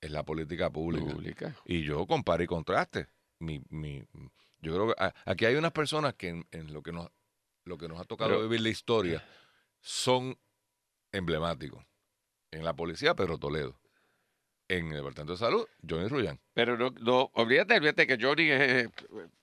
es 0.00 0.12
la 0.12 0.22
política 0.22 0.70
pública. 0.70 1.12
Pública. 1.12 1.56
Y 1.64 1.82
yo 1.82 2.06
comparo 2.06 2.40
y 2.40 2.46
contraste. 2.46 3.08
Mi, 3.40 3.60
mi, 3.68 4.04
yo 4.60 4.72
creo 4.74 4.94
que 4.94 5.12
aquí 5.24 5.44
hay 5.44 5.56
unas 5.56 5.72
personas 5.72 6.14
que 6.14 6.28
en, 6.28 6.46
en 6.52 6.72
lo 6.72 6.84
que 6.84 6.92
nos 6.92 7.08
lo 7.64 7.78
que 7.78 7.88
nos 7.88 7.98
ha 8.00 8.04
tocado 8.04 8.30
Pero- 8.30 8.42
vivir 8.42 8.60
la 8.60 8.68
historia 8.68 9.24
son 9.80 10.38
emblemáticos. 11.10 11.84
En 12.52 12.64
la 12.64 12.74
policía, 12.76 13.16
Pedro 13.16 13.38
Toledo. 13.38 13.79
En 14.76 14.88
el 14.88 14.94
Departamento 14.98 15.32
de 15.32 15.38
Salud, 15.38 15.66
Johnny 15.88 16.08
Ruyan. 16.08 16.38
Pero 16.54 16.76
no, 16.78 16.90
no 17.00 17.30
olvídate, 17.34 17.74
olvídate 17.76 18.06
que 18.06 18.18
Johnny 18.20 18.50
es 18.50 18.60
eh, 18.86 18.88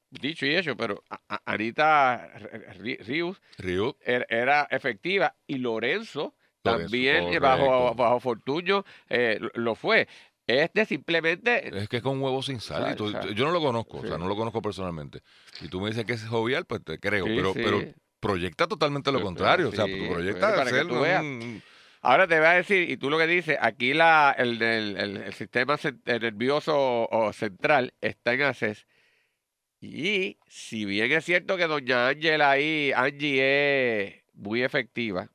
dicho 0.10 0.46
y 0.46 0.56
hecho, 0.56 0.76
pero 0.78 1.04
Anita 1.46 2.32
Ri- 2.80 3.00
Rius 3.06 3.42
Río, 3.58 3.98
er- 4.06 4.26
era 4.30 4.68
efectiva 4.72 5.36
y 5.46 5.58
Lorenzo, 5.58 6.34
Lorenzo, 6.64 6.82
también 6.82 7.16
eh, 7.18 7.40
correcto. 7.40 7.42
bajo, 7.42 7.96
bajo 7.96 8.20
Fortuño 8.20 8.86
eh, 9.10 9.40
lo- 9.54 9.76
fue. 9.76 10.08
Este 10.46 10.86
simplemente 10.86 11.78
es 11.78 11.90
que 11.90 11.98
es 11.98 12.04
con 12.04 12.22
huevo 12.22 12.42
sin 12.42 12.62
sal. 12.62 12.84
y 12.84 12.86
Sal, 12.86 12.96
tú- 12.96 13.12
sal. 13.12 13.36
yo 13.36 13.46
no 13.46 13.52
lo 13.52 13.60
conozco, 13.60 13.98
o 13.98 14.08
sea, 14.08 14.18
no 14.18 14.28
lo 14.30 14.36
conozco 14.38 14.62
personalmente. 14.62 15.22
Y 15.62 15.68
tú 15.68 15.82
me 15.82 15.90
dices 15.90 16.06
que 16.06 16.14
es 16.14 16.26
jovial, 16.26 16.64
pues 16.66 16.82
te 16.86 17.00
creo. 17.00 17.26
Sí, 17.26 17.34
pero, 17.36 17.54
sí. 17.54 17.60
pero 17.64 17.82
proyecta 18.22 18.66
totalmente 18.68 19.12
lo 19.12 19.18
Pero- 19.18 19.26
contrario. 19.26 19.70
o 19.70 19.72
sea, 19.74 19.86
sí, 19.86 19.92
tú 19.92 19.98
pues, 20.00 20.12
proyectas 20.14 20.52
para 20.54 20.70
que 20.72 20.78
ser 20.78 20.88
tú 20.88 21.00
veas. 21.02 21.22
un- 21.22 21.62
Ahora 22.02 22.28
te 22.28 22.38
voy 22.38 22.48
a 22.48 22.52
decir, 22.54 22.90
y 22.90 22.98
tú 22.98 23.10
lo 23.10 23.18
que 23.18 23.28
dices, 23.28 23.58
aquí 23.60 23.94
la, 23.94 24.34
el, 24.38 24.62
el- 24.62 24.98
el- 24.98 25.18
el 25.18 25.34
sistema 25.34 25.78
nervioso 26.06 27.08
o 27.10 27.34
central 27.34 27.94
está 28.02 28.34
en 28.34 28.44
ACES. 28.44 28.86
Y 29.80 30.38
si 30.48 30.86
bien 30.86 31.12
es 31.12 31.26
cierto 31.26 31.56
que 31.58 31.68
doña 31.68 32.08
Ángela 32.08 32.52
ahí, 32.52 32.92
Angie 32.96 34.04
es 34.08 34.24
muy 34.34 34.64
efectiva, 34.64 35.30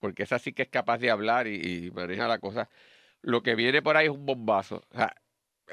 porque 0.00 0.22
esa 0.22 0.38
sí 0.38 0.52
que 0.52 0.62
es 0.62 0.68
capaz 0.68 0.98
de 0.98 1.10
hablar 1.10 1.46
y, 1.46 1.86
y 1.86 1.90
maneja 1.90 2.26
la 2.28 2.38
cosa, 2.38 2.68
lo 3.22 3.42
que 3.42 3.54
viene 3.54 3.82
por 3.82 3.96
ahí 3.96 4.06
es 4.06 4.12
un 4.12 4.24
bombazo. 4.26 4.82
O 4.90 4.96
sea, 4.96 5.14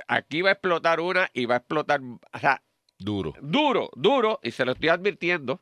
aquí 0.07 0.41
va 0.41 0.49
a 0.49 0.53
explotar 0.53 0.99
una 0.99 1.29
y 1.33 1.45
va 1.45 1.55
a 1.55 1.57
explotar, 1.59 2.01
o 2.01 2.39
sea, 2.39 2.61
duro. 2.97 3.33
duro, 3.41 3.89
duro, 3.95 4.39
y 4.43 4.51
se 4.51 4.65
lo 4.65 4.73
estoy 4.73 4.89
advirtiendo. 4.89 5.61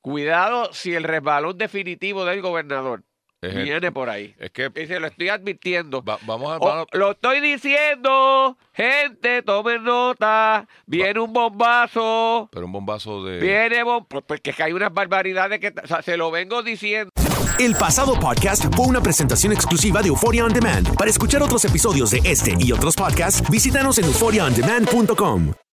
Cuidado 0.00 0.72
si 0.72 0.94
el 0.94 1.02
resbalón 1.04 1.56
definitivo 1.58 2.24
del 2.24 2.42
gobernador 2.42 3.02
Es, 3.48 3.54
el- 3.54 3.64
viene 3.64 3.92
por 3.92 4.08
ahí. 4.10 4.34
es 4.38 4.50
que 4.50 4.70
Y 4.74 4.86
se 4.86 5.00
lo 5.00 5.06
estoy 5.06 5.28
advirtiendo. 5.28 6.02
va- 6.02 6.18
vamos 6.26 6.52
a... 6.52 6.56
O- 6.56 6.66
vamos 6.66 6.86
a- 6.92 6.96
lo 6.96 7.12
estoy 7.12 7.40
diciendo, 7.40 8.56
gente, 8.72 9.42
tomen 9.42 9.84
nota. 9.84 10.66
Viene 10.86 11.20
un 11.20 11.32
bombazo. 11.32 12.48
pero 12.52 12.66
un 12.66 12.72
bombazo 12.72 13.24
de... 13.24 13.38
Viene 13.40 13.82
bom 13.82 14.04
pues, 14.08 14.24
porque 14.26 14.50
es 14.50 14.56
que 14.56 14.62
hay 14.62 14.72
unas 14.72 14.92
barbaridades 14.92 15.60
que 15.60 15.72
o 15.82 15.86
sea, 15.86 16.02
se 16.02 16.16
lo 16.16 16.30
vengo 16.30 16.62
diciendo. 16.62 17.10
El 17.58 17.74
pasado 17.76 18.18
podcast 18.18 18.64
fue 18.74 18.86
una 18.86 19.00
presentación 19.00 19.52
exclusiva 19.52 20.02
de 20.02 20.08
Euphoria 20.08 20.44
On 20.44 20.52
Demand. 20.52 20.92
Para 20.96 21.10
escuchar 21.10 21.42
otros 21.42 21.64
episodios 21.64 22.10
de 22.10 22.20
este 22.24 22.54
y 22.58 22.72
otros 22.72 22.96
podcasts, 22.96 23.48
visítanos 23.48 23.98
en 23.98 24.06
euphoriaondemand.com. 24.06 25.54